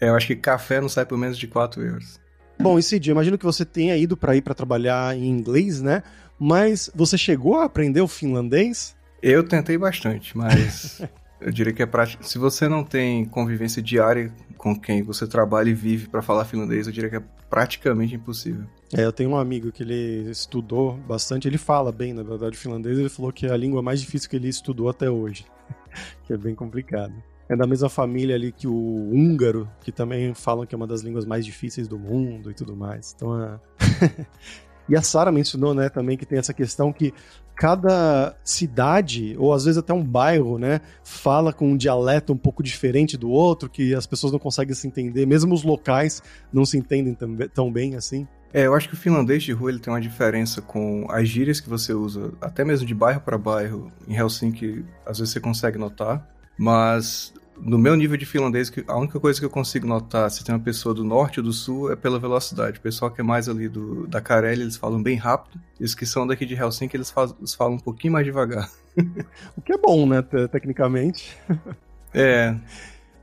É, 0.00 0.08
eu 0.08 0.16
acho 0.16 0.26
que 0.26 0.34
café 0.34 0.80
não 0.80 0.88
sai 0.88 1.06
por 1.06 1.16
menos 1.16 1.38
de 1.38 1.46
4 1.46 1.80
euros. 1.80 2.21
Bom, 2.62 2.78
e 2.78 2.82
Cid, 2.82 3.10
imagino 3.10 3.36
que 3.36 3.44
você 3.44 3.64
tenha 3.64 3.96
ido 3.96 4.16
para 4.16 4.36
ir 4.36 4.40
para 4.40 4.54
trabalhar 4.54 5.16
em 5.16 5.28
inglês, 5.28 5.82
né? 5.82 6.02
Mas 6.38 6.88
você 6.94 7.18
chegou 7.18 7.56
a 7.56 7.64
aprender 7.64 8.00
o 8.00 8.08
finlandês? 8.08 8.94
Eu 9.20 9.42
tentei 9.42 9.76
bastante, 9.76 10.36
mas 10.36 11.02
Eu 11.44 11.50
diria 11.50 11.72
que 11.72 11.82
é 11.82 11.86
prático. 11.86 12.24
Se 12.24 12.38
você 12.38 12.68
não 12.68 12.84
tem 12.84 13.24
convivência 13.24 13.82
diária 13.82 14.32
com 14.56 14.78
quem 14.78 15.02
você 15.02 15.26
trabalha 15.26 15.70
e 15.70 15.74
vive 15.74 16.06
para 16.08 16.22
falar 16.22 16.44
finlandês, 16.44 16.86
eu 16.86 16.92
diria 16.92 17.10
que 17.10 17.16
é 17.16 17.22
praticamente 17.50 18.14
impossível. 18.14 18.64
É, 18.96 19.04
eu 19.04 19.12
tenho 19.12 19.30
um 19.30 19.36
amigo 19.36 19.72
que 19.72 19.82
ele 19.82 20.30
estudou 20.30 20.96
bastante, 20.98 21.48
ele 21.48 21.58
fala 21.58 21.90
bem, 21.90 22.12
na 22.12 22.22
verdade, 22.22 22.56
finlandês, 22.56 22.96
ele 22.96 23.08
falou 23.08 23.32
que 23.32 23.46
é 23.46 23.50
a 23.50 23.56
língua 23.56 23.82
mais 23.82 24.00
difícil 24.00 24.30
que 24.30 24.36
ele 24.36 24.48
estudou 24.48 24.88
até 24.88 25.10
hoje. 25.10 25.44
que 26.24 26.32
é 26.32 26.36
bem 26.36 26.54
complicado. 26.54 27.12
É 27.52 27.56
da 27.56 27.66
mesma 27.66 27.90
família 27.90 28.34
ali 28.34 28.50
que 28.50 28.66
o 28.66 28.72
húngaro, 28.72 29.68
que 29.82 29.92
também 29.92 30.32
falam 30.32 30.64
que 30.64 30.74
é 30.74 30.76
uma 30.76 30.86
das 30.86 31.02
línguas 31.02 31.26
mais 31.26 31.44
difíceis 31.44 31.86
do 31.86 31.98
mundo 31.98 32.50
e 32.50 32.54
tudo 32.54 32.74
mais. 32.74 33.12
Então, 33.14 33.38
é... 33.42 33.60
E 34.88 34.96
a 34.96 35.02
Sara 35.02 35.30
mencionou, 35.30 35.74
né, 35.74 35.88
também 35.88 36.16
que 36.16 36.26
tem 36.26 36.38
essa 36.38 36.52
questão 36.52 36.92
que 36.92 37.14
cada 37.54 38.34
cidade, 38.42 39.36
ou 39.38 39.52
às 39.52 39.64
vezes 39.64 39.78
até 39.78 39.92
um 39.92 40.02
bairro, 40.02 40.58
né, 40.58 40.80
fala 41.04 41.52
com 41.52 41.68
um 41.68 41.76
dialeto 41.76 42.32
um 42.32 42.36
pouco 42.36 42.62
diferente 42.62 43.16
do 43.16 43.30
outro, 43.30 43.70
que 43.70 43.94
as 43.94 44.06
pessoas 44.06 44.32
não 44.32 44.40
conseguem 44.40 44.74
se 44.74 44.88
entender, 44.88 45.24
mesmo 45.24 45.54
os 45.54 45.62
locais 45.62 46.20
não 46.52 46.64
se 46.64 46.76
entendem 46.76 47.16
tão 47.54 47.70
bem 47.70 47.94
assim. 47.94 48.26
É, 48.52 48.66
eu 48.66 48.74
acho 48.74 48.88
que 48.88 48.94
o 48.94 48.98
finlandês 48.98 49.44
de 49.44 49.52
rua 49.52 49.70
ele 49.70 49.78
tem 49.78 49.92
uma 49.92 50.00
diferença 50.00 50.60
com 50.60 51.06
as 51.08 51.28
gírias 51.28 51.60
que 51.60 51.70
você 51.70 51.94
usa, 51.94 52.32
até 52.40 52.64
mesmo 52.64 52.86
de 52.86 52.94
bairro 52.94 53.20
para 53.20 53.38
bairro. 53.38 53.90
Em 54.06 54.14
Helsinki, 54.14 54.84
às 55.06 55.18
vezes 55.18 55.32
você 55.32 55.40
consegue 55.40 55.78
notar, 55.78 56.28
mas 56.58 57.32
no 57.56 57.78
meu 57.78 57.94
nível 57.94 58.16
de 58.16 58.26
finlandês, 58.26 58.72
a 58.86 58.96
única 58.96 59.20
coisa 59.20 59.38
que 59.38 59.44
eu 59.44 59.50
consigo 59.50 59.86
notar 59.86 60.30
se 60.30 60.44
tem 60.44 60.54
uma 60.54 60.60
pessoa 60.60 60.94
do 60.94 61.04
norte 61.04 61.40
ou 61.40 61.44
do 61.44 61.52
sul 61.52 61.92
é 61.92 61.96
pela 61.96 62.18
velocidade. 62.18 62.78
O 62.78 62.82
pessoal 62.82 63.10
que 63.10 63.20
é 63.20 63.24
mais 63.24 63.48
ali 63.48 63.68
do, 63.68 64.06
da 64.06 64.20
Karelia, 64.20 64.64
eles 64.64 64.76
falam 64.76 65.02
bem 65.02 65.16
rápido. 65.16 65.60
E 65.78 65.84
os 65.84 65.94
que 65.94 66.06
são 66.06 66.26
daqui 66.26 66.46
de 66.46 66.54
Helsinki, 66.54 66.96
eles, 66.96 67.10
faz, 67.10 67.34
eles 67.38 67.54
falam 67.54 67.74
um 67.74 67.78
pouquinho 67.78 68.14
mais 68.14 68.24
devagar. 68.24 68.70
o 69.56 69.60
que 69.60 69.72
é 69.72 69.78
bom, 69.78 70.06
né, 70.06 70.22
tecnicamente. 70.50 71.36
É. 72.14 72.54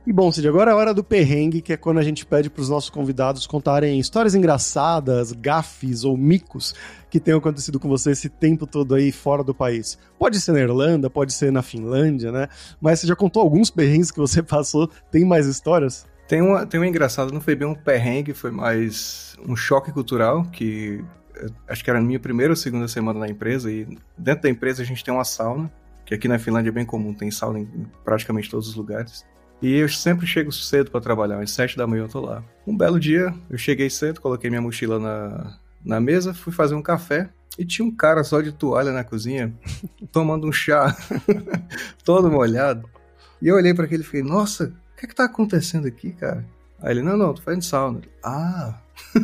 E 0.06 0.12
bom, 0.14 0.32
Cid, 0.32 0.48
agora 0.48 0.70
é 0.70 0.74
a 0.74 0.76
hora 0.76 0.94
do 0.94 1.04
perrengue, 1.04 1.60
que 1.60 1.74
é 1.74 1.76
quando 1.76 1.98
a 1.98 2.02
gente 2.02 2.24
pede 2.24 2.48
para 2.48 2.62
os 2.62 2.70
nossos 2.70 2.88
convidados 2.88 3.46
contarem 3.46 4.00
histórias 4.00 4.34
engraçadas, 4.34 5.30
gafes 5.32 6.04
ou 6.04 6.16
micos 6.16 6.74
que 7.10 7.20
tenham 7.20 7.38
acontecido 7.38 7.78
com 7.78 7.86
você 7.86 8.12
esse 8.12 8.30
tempo 8.30 8.66
todo 8.66 8.94
aí 8.94 9.12
fora 9.12 9.44
do 9.44 9.54
país. 9.54 9.98
Pode 10.18 10.40
ser 10.40 10.52
na 10.52 10.60
Irlanda, 10.60 11.10
pode 11.10 11.34
ser 11.34 11.52
na 11.52 11.60
Finlândia, 11.60 12.32
né? 12.32 12.48
Mas 12.80 13.00
você 13.00 13.06
já 13.06 13.14
contou 13.14 13.42
alguns 13.42 13.68
perrengues 13.68 14.10
que 14.10 14.18
você 14.18 14.40
passou? 14.42 14.90
Tem 15.10 15.22
mais 15.22 15.46
histórias? 15.46 16.06
Tem 16.26 16.40
uma, 16.40 16.64
tem 16.64 16.80
uma 16.80 16.86
engraçada, 16.86 17.30
não 17.30 17.40
foi 17.40 17.54
bem 17.54 17.68
um 17.68 17.74
perrengue, 17.74 18.32
foi 18.32 18.50
mais 18.50 19.36
um 19.46 19.54
choque 19.54 19.92
cultural, 19.92 20.44
que 20.44 21.04
eh, 21.36 21.48
acho 21.68 21.84
que 21.84 21.90
era 21.90 21.98
a 21.98 22.02
minha 22.02 22.18
primeira 22.18 22.52
ou 22.52 22.56
segunda 22.56 22.88
semana 22.88 23.18
na 23.18 23.28
empresa, 23.28 23.70
e 23.70 23.98
dentro 24.16 24.44
da 24.44 24.48
empresa 24.48 24.80
a 24.80 24.86
gente 24.86 25.04
tem 25.04 25.12
uma 25.12 25.24
sauna, 25.24 25.70
que 26.06 26.14
aqui 26.14 26.26
na 26.26 26.38
Finlândia 26.38 26.70
é 26.70 26.72
bem 26.72 26.86
comum, 26.86 27.12
tem 27.12 27.30
sauna 27.30 27.58
em 27.58 27.68
praticamente 28.02 28.48
todos 28.48 28.66
os 28.68 28.74
lugares. 28.76 29.26
E 29.62 29.76
eu 29.76 29.88
sempre 29.88 30.26
chego 30.26 30.50
cedo 30.50 30.90
para 30.90 31.00
trabalhar, 31.00 31.40
às 31.40 31.50
sete 31.50 31.76
da 31.76 31.86
manhã 31.86 32.04
eu 32.04 32.08
tô 32.08 32.20
lá. 32.20 32.42
Um 32.66 32.76
belo 32.76 32.98
dia, 32.98 33.34
eu 33.50 33.58
cheguei 33.58 33.90
cedo, 33.90 34.20
coloquei 34.20 34.48
minha 34.48 34.62
mochila 34.62 34.98
na, 34.98 35.58
na 35.84 36.00
mesa, 36.00 36.32
fui 36.32 36.52
fazer 36.52 36.74
um 36.74 36.82
café 36.82 37.28
e 37.58 37.64
tinha 37.64 37.86
um 37.86 37.94
cara 37.94 38.24
só 38.24 38.40
de 38.40 38.52
toalha 38.52 38.90
na 38.90 39.04
cozinha, 39.04 39.52
tomando 40.10 40.48
um 40.48 40.52
chá, 40.52 40.96
todo 42.04 42.30
molhado. 42.30 42.88
E 43.42 43.48
eu 43.48 43.56
olhei 43.56 43.74
para 43.74 43.84
aquele 43.84 44.02
e 44.02 44.06
falei, 44.06 44.22
nossa, 44.22 44.64
o 44.64 44.96
que 44.96 45.04
é 45.04 45.08
que 45.08 45.14
tá 45.14 45.24
acontecendo 45.24 45.86
aqui, 45.86 46.12
cara? 46.12 46.44
Aí 46.80 46.92
ele, 46.92 47.02
não, 47.02 47.16
não, 47.16 47.34
tô 47.34 47.42
fazendo 47.42 47.62
sauna. 47.62 48.00
Ah! 48.24 48.78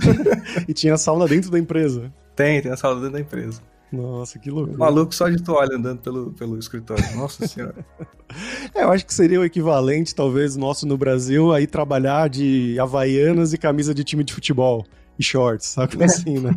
e 0.68 0.74
tinha 0.74 0.98
sauna 0.98 1.26
dentro 1.26 1.50
da 1.50 1.58
empresa? 1.58 2.12
Tem, 2.34 2.60
tem 2.60 2.70
a 2.70 2.76
sauna 2.76 3.00
dentro 3.00 3.14
da 3.14 3.20
empresa. 3.20 3.62
Nossa, 3.92 4.38
que 4.38 4.50
loucura. 4.50 4.76
Um 4.76 4.78
maluco 4.78 5.14
só 5.14 5.28
de 5.28 5.42
toalha 5.42 5.76
andando 5.76 6.00
pelo, 6.00 6.32
pelo 6.32 6.58
escritório. 6.58 7.04
Nossa 7.16 7.46
senhora. 7.46 7.86
é, 8.74 8.82
eu 8.82 8.90
acho 8.90 9.06
que 9.06 9.14
seria 9.14 9.40
o 9.40 9.44
equivalente, 9.44 10.14
talvez, 10.14 10.56
nosso 10.56 10.86
no 10.86 10.96
Brasil, 10.96 11.52
aí 11.52 11.66
trabalhar 11.66 12.28
de 12.28 12.78
havaianas 12.80 13.52
e 13.52 13.58
camisa 13.58 13.94
de 13.94 14.02
time 14.02 14.24
de 14.24 14.34
futebol 14.34 14.84
e 15.18 15.22
shorts, 15.22 15.68
sabe? 15.68 16.02
Assim, 16.02 16.38
né? 16.40 16.50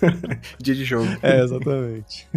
Dia 0.60 0.74
de 0.74 0.84
jogo. 0.84 1.08
É, 1.22 1.42
exatamente. 1.42 2.28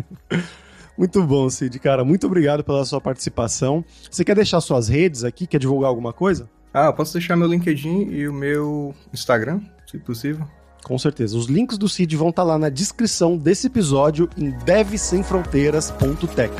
Muito 0.98 1.24
bom, 1.24 1.50
Cid. 1.50 1.80
Cara, 1.80 2.04
muito 2.04 2.28
obrigado 2.28 2.64
pela 2.64 2.84
sua 2.86 3.00
participação. 3.00 3.84
Você 4.10 4.26
quer 4.26 4.36
deixar 4.36 4.60
suas 4.62 4.88
redes 4.88 5.24
aqui? 5.24 5.48
Quer 5.48 5.60
divulgar 5.60 5.90
alguma 5.90 6.12
coisa? 6.12 6.50
Ah, 6.74 6.92
posso 6.92 7.14
deixar 7.14 7.36
meu 7.36 7.48
LinkedIn 7.48 8.10
e 8.12 8.28
o 8.28 8.34
meu 8.34 8.96
Instagram, 9.14 9.62
se 9.90 9.98
possível. 9.98 10.48
Com 10.84 10.98
certeza. 10.98 11.38
Os 11.38 11.46
links 11.46 11.78
do 11.78 11.88
Cid 11.88 12.16
vão 12.16 12.30
estar 12.30 12.42
tá 12.44 12.48
lá 12.48 12.58
na 12.58 12.70
descrição 12.70 13.38
desse 13.38 13.68
episódio 13.68 14.30
em 14.38 14.50
devsemfronteiras.tech. 14.66 16.54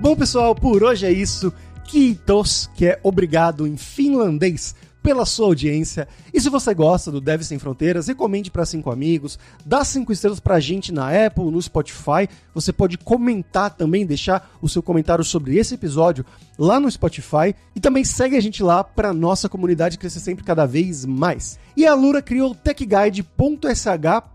Bom, 0.00 0.16
pessoal, 0.16 0.54
por 0.54 0.82
hoje 0.82 1.06
é 1.06 1.12
isso. 1.12 1.52
Kiitos, 1.84 2.70
que 2.74 2.86
é 2.86 2.98
obrigado 3.02 3.66
em 3.66 3.76
finlandês 3.76 4.74
pela 5.02 5.24
sua 5.24 5.46
audiência. 5.46 6.06
E 6.32 6.40
se 6.40 6.48
você 6.48 6.74
gosta 6.74 7.10
do 7.10 7.20
Deve 7.20 7.44
Sem 7.44 7.58
Fronteiras, 7.58 8.08
recomende 8.08 8.50
para 8.50 8.66
cinco 8.66 8.90
amigos, 8.90 9.38
dá 9.64 9.84
cinco 9.84 10.12
estrelas 10.12 10.40
para 10.40 10.56
a 10.56 10.60
gente 10.60 10.92
na 10.92 11.08
Apple, 11.26 11.50
no 11.50 11.60
Spotify. 11.60 12.28
Você 12.54 12.72
pode 12.72 12.98
comentar 12.98 13.70
também, 13.70 14.06
deixar 14.06 14.50
o 14.60 14.68
seu 14.68 14.82
comentário 14.82 15.24
sobre 15.24 15.56
esse 15.56 15.74
episódio 15.74 16.24
lá 16.58 16.78
no 16.78 16.90
Spotify 16.90 17.54
e 17.74 17.80
também 17.80 18.04
segue 18.04 18.36
a 18.36 18.40
gente 18.40 18.62
lá 18.62 18.84
para 18.84 19.12
nossa 19.12 19.48
comunidade 19.48 19.98
crescer 19.98 20.20
sempre 20.20 20.44
cada 20.44 20.66
vez 20.66 21.04
mais. 21.04 21.58
E 21.76 21.86
a 21.86 21.94
Lura 21.94 22.20
criou 22.20 22.50
o 22.50 22.54
techguide.sh 22.54 23.24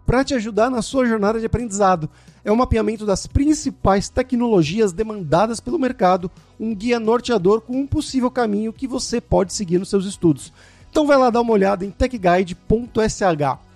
para 0.06 0.24
te 0.24 0.34
ajudar 0.34 0.70
na 0.70 0.82
sua 0.82 1.06
jornada 1.06 1.40
de 1.40 1.46
aprendizado 1.46 2.10
é 2.46 2.52
um 2.52 2.56
mapeamento 2.56 3.08
das 3.08 3.26
principais 3.26 4.08
tecnologias 4.08 4.94
demandadas 4.94 5.60
pelo 5.60 5.80
mercado, 5.80 6.30
um 6.60 6.76
guia 6.76 7.00
norteador 7.00 7.60
com 7.60 7.76
um 7.82 7.88
possível 7.88 8.30
caminho 8.30 8.72
que 8.72 8.88
você 8.88 9.20
pode 9.20 9.52
seguir 9.52 9.80
nos 9.80 9.90
seus 9.90 10.06
estudos. 10.06 10.54
Então 10.90 11.08
vai 11.08 11.18
lá 11.18 11.32
dar 11.32 11.42
uma 11.42 11.52
olhada 11.52 11.84
em 11.84 11.90
techguide.sh. 11.90 13.22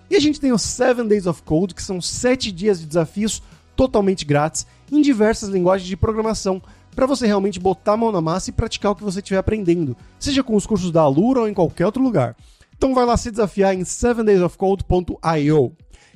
E 0.10 0.16
a 0.16 0.20
gente 0.20 0.40
tem 0.40 0.54
os 0.54 0.62
7 0.62 1.04
Days 1.04 1.26
of 1.26 1.42
Code, 1.42 1.74
que 1.74 1.84
são 1.84 2.00
7 2.00 2.52
dias 2.52 2.80
de 2.80 2.86
desafios 2.86 3.42
totalmente 3.76 4.24
grátis 4.24 4.68
em 4.92 5.02
diversas 5.02 5.50
linguagens 5.50 5.88
de 5.88 5.98
programação 5.98 6.62
para 6.96 7.08
você 7.08 7.26
realmente 7.26 7.60
botar 7.60 7.94
a 7.94 7.98
mão 7.98 8.12
na 8.12 8.22
massa 8.22 8.50
e 8.50 8.54
praticar 8.54 8.92
o 8.92 8.96
que 8.96 9.04
você 9.04 9.20
estiver 9.20 9.38
aprendendo, 9.38 9.96
seja 10.20 10.44
com 10.44 10.56
os 10.56 10.68
cursos 10.68 10.92
da 10.92 11.02
Alura 11.02 11.42
ou 11.42 11.48
em 11.48 11.54
qualquer 11.54 11.86
outro 11.86 12.04
lugar. 12.04 12.36
Então 12.78 12.94
vai 12.94 13.06
lá 13.06 13.18
se 13.18 13.32
desafiar 13.32 13.74
em 13.74 13.82
7daysofcode.io. 13.82 15.74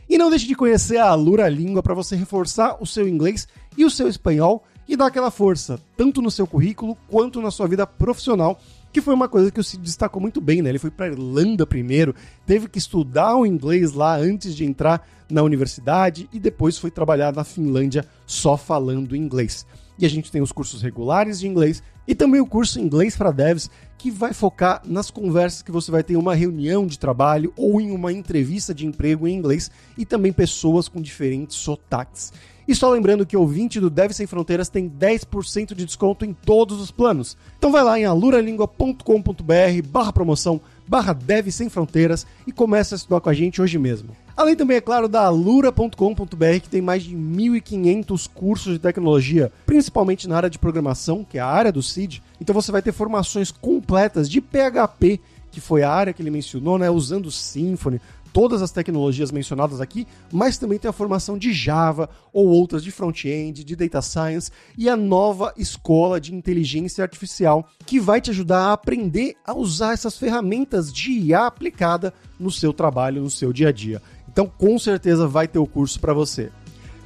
E 0.10 0.18
não 0.18 0.30
deixe 0.30 0.48
de 0.48 0.56
conhecer 0.56 0.98
a 0.98 1.10
Alura 1.10 1.48
Língua 1.48 1.82
para 1.82 1.94
você 1.94 2.16
reforçar 2.16 2.78
o 2.80 2.86
seu 2.86 3.08
inglês 3.08 3.48
e 3.78 3.86
o 3.86 3.89
seu 3.89 4.08
espanhol 4.08 4.63
e 4.88 4.96
dar 4.98 5.08
aquela 5.08 5.32
força, 5.32 5.80
tanto 5.96 6.22
no 6.22 6.30
seu 6.30 6.46
currículo 6.46 6.98
quanto 7.08 7.42
na 7.42 7.52
sua 7.52 7.68
vida 7.68 7.88
profissional, 7.88 8.60
que 8.92 9.02
foi 9.02 9.13
uma 9.13 9.30
coisa 9.30 9.50
que 9.50 9.60
o 9.60 9.63
se 9.63 9.78
destacou 9.78 10.22
muito 10.22 10.39
bem, 10.42 10.62
né? 10.62 10.70
Ele 10.70 10.80
foi 10.80 10.92
para 10.92 11.08
Irlanda 11.08 11.66
primeiro, 11.66 12.13
teve 12.46 12.68
que 12.68 12.78
estudar 12.78 13.36
o 13.36 13.46
inglês 13.46 13.94
lá 13.94 14.16
antes 14.18 14.56
de 14.56 14.66
entrar 14.66 15.08
na 15.30 15.42
universidade 15.42 16.30
e 16.32 16.39
depois 16.39 16.78
foi 16.78 16.92
trabalhar 16.92 17.34
na 17.34 17.44
Finlândia 17.44 18.06
só 18.26 18.56
falando 18.56 19.16
inglês. 19.16 19.66
E 19.98 20.06
a 20.06 20.10
gente 20.10 20.32
tem 20.32 20.42
os 20.42 20.52
cursos 20.52 20.82
regulares 20.82 21.39
de 21.39 21.48
inglês 21.48 21.82
e 22.08 22.13
também 22.13 22.42
o 22.42 22.46
curso 22.46 22.80
Inglês 22.80 23.16
para 23.16 23.32
Devs, 23.32 23.70
que 23.98 24.12
vai 24.12 24.34
focar 24.34 24.82
nas 24.86 25.10
conversas 25.10 25.62
que 25.62 25.72
você 25.72 25.89
vai 25.89 26.04
ter 26.04 26.13
em 26.13 26.18
uma 26.18 26.36
reunião 26.36 26.86
de 26.86 27.00
trabalho 27.00 27.54
ou 27.56 27.80
em 27.80 27.92
uma 27.92 28.12
entrevista 28.12 28.74
de 28.74 28.86
emprego 28.86 29.28
em 29.28 29.36
inglês 29.36 29.72
e 29.98 30.06
também 30.06 30.34
pessoas 30.34 30.89
com 30.89 31.02
diferentes 31.02 31.56
sotaques. 31.56 32.34
E 32.68 32.74
só 32.74 32.89
lembrando 32.89 33.26
que 33.26 33.36
o 33.36 33.42
ouvinte 33.42 33.80
do 33.80 33.89
Deve 33.89 34.13
Sem 34.13 34.26
Fronteiras 34.26 34.70
tem 34.70 34.89
10% 34.89 35.74
de 35.74 35.86
desconto 35.86 36.26
em 36.26 36.34
todos 36.34 36.80
os 36.80 36.92
planos. 36.92 37.38
Então 37.58 37.72
vai 37.72 37.84
lá 37.84 38.00
em 38.00 38.06
aluralingua.com.br 38.06 39.88
barra 39.89 40.13
promoção 40.13 40.62
barra 40.88 41.13
Deve 41.13 41.52
Sem 41.52 41.70
Fronteiras 41.70 42.26
e 42.48 42.52
começa 42.52 42.96
a 42.96 42.98
estudar 42.98 43.22
com 43.22 43.30
a 43.30 43.34
gente 43.34 43.62
hoje 43.62 43.78
mesmo. 43.78 44.10
Além 44.36 44.56
também, 44.56 44.78
é 44.78 44.82
claro, 44.82 45.08
da 45.08 45.26
alura.com.br, 45.26 46.60
que 46.62 46.69
tem 46.69 46.82
mais 46.82 47.04
de 47.04 47.15
1.500 47.15 48.28
cursos 48.34 48.74
de 48.74 48.80
tecnologia, 48.80 49.52
principalmente 49.65 50.28
na 50.28 50.36
área 50.36 50.50
de 50.50 50.58
programação, 50.58 51.24
que 51.24 51.38
é 51.38 51.41
a 51.41 51.48
área 51.48 51.72
do 51.72 51.84
CID. 51.84 52.24
Então 52.41 52.54
você 52.54 52.72
vai 52.72 52.82
ter 52.82 52.91
formações 52.91 53.52
completas 53.52 54.28
de 54.28 54.41
PHP, 54.41 55.19
que 55.52 55.62
foi 55.62 55.84
a 55.84 55.91
área 55.91 56.13
que 56.13 56.22
ele 56.22 56.32
mencionou, 56.32 56.80
né, 56.80 56.89
usando 56.89 57.30
Symfony, 57.30 58.02
todas 58.34 58.63
as 58.63 58.72
tecnologias 58.72 59.32
mencionadas 59.32 59.80
aqui, 59.80 60.08
mas 60.32 60.58
também 60.58 60.80
tem 60.80 60.89
a 60.89 60.93
formação 60.93 61.38
de 61.38 61.54
Java 61.54 62.10
ou 62.34 62.48
outras 62.48 62.84
de 62.84 62.91
front-end, 62.91 63.63
de 63.63 63.76
data 63.76 64.02
science 64.02 64.50
e 64.76 64.89
a 64.89 64.98
nova 64.98 65.54
escola 65.56 66.19
de 66.19 66.34
inteligência 66.34 67.04
artificial 67.04 67.69
que 67.86 68.00
vai 68.00 68.19
te 68.19 68.32
ajudar 68.32 68.69
a 68.69 68.74
aprender 68.74 69.36
a 69.46 69.54
usar 69.54 69.93
essas 69.93 70.17
ferramentas 70.17 70.91
de 70.91 71.12
IA 71.12 71.46
aplicada 71.46 72.12
no 72.39 72.50
seu 72.50 72.74
trabalho, 72.74 73.22
no 73.22 73.30
seu 73.30 73.54
dia 73.54 73.69
a 73.69 73.72
dia. 73.72 74.02
Então, 74.34 74.52
com 74.58 74.80
certeza 74.80 75.28
vai 75.28 75.48
ter 75.48 75.60
o 75.60 75.67
curso 75.67 76.00
para 76.00 76.12
você. 76.12 76.52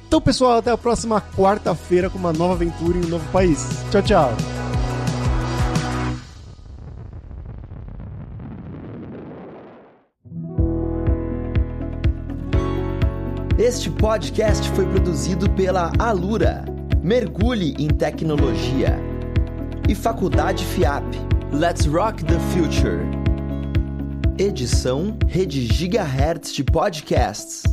Então, 0.08 0.18
pessoal, 0.18 0.56
até 0.56 0.70
a 0.70 0.78
próxima 0.78 1.20
quarta-feira 1.20 2.08
com 2.08 2.18
uma 2.18 2.32
nova 2.32 2.54
aventura 2.54 2.96
em 2.96 3.04
um 3.04 3.08
novo 3.08 3.30
país. 3.30 3.68
Tchau, 3.90 4.02
tchau. 4.02 4.32
Este 13.58 13.90
podcast 13.90 14.66
foi 14.70 14.86
produzido 14.86 15.50
pela 15.50 15.92
Alura. 15.98 16.64
Mergulhe 17.02 17.74
em 17.78 17.88
tecnologia. 17.88 18.98
E 19.86 19.94
Faculdade 19.94 20.64
FIAP. 20.64 21.04
Let's 21.52 21.84
rock 21.84 22.24
the 22.24 22.38
future 22.54 23.17
edição 24.38 25.18
Rede 25.26 25.66
Gigahertz 25.66 26.54
de 26.54 26.62
Podcasts. 26.62 27.64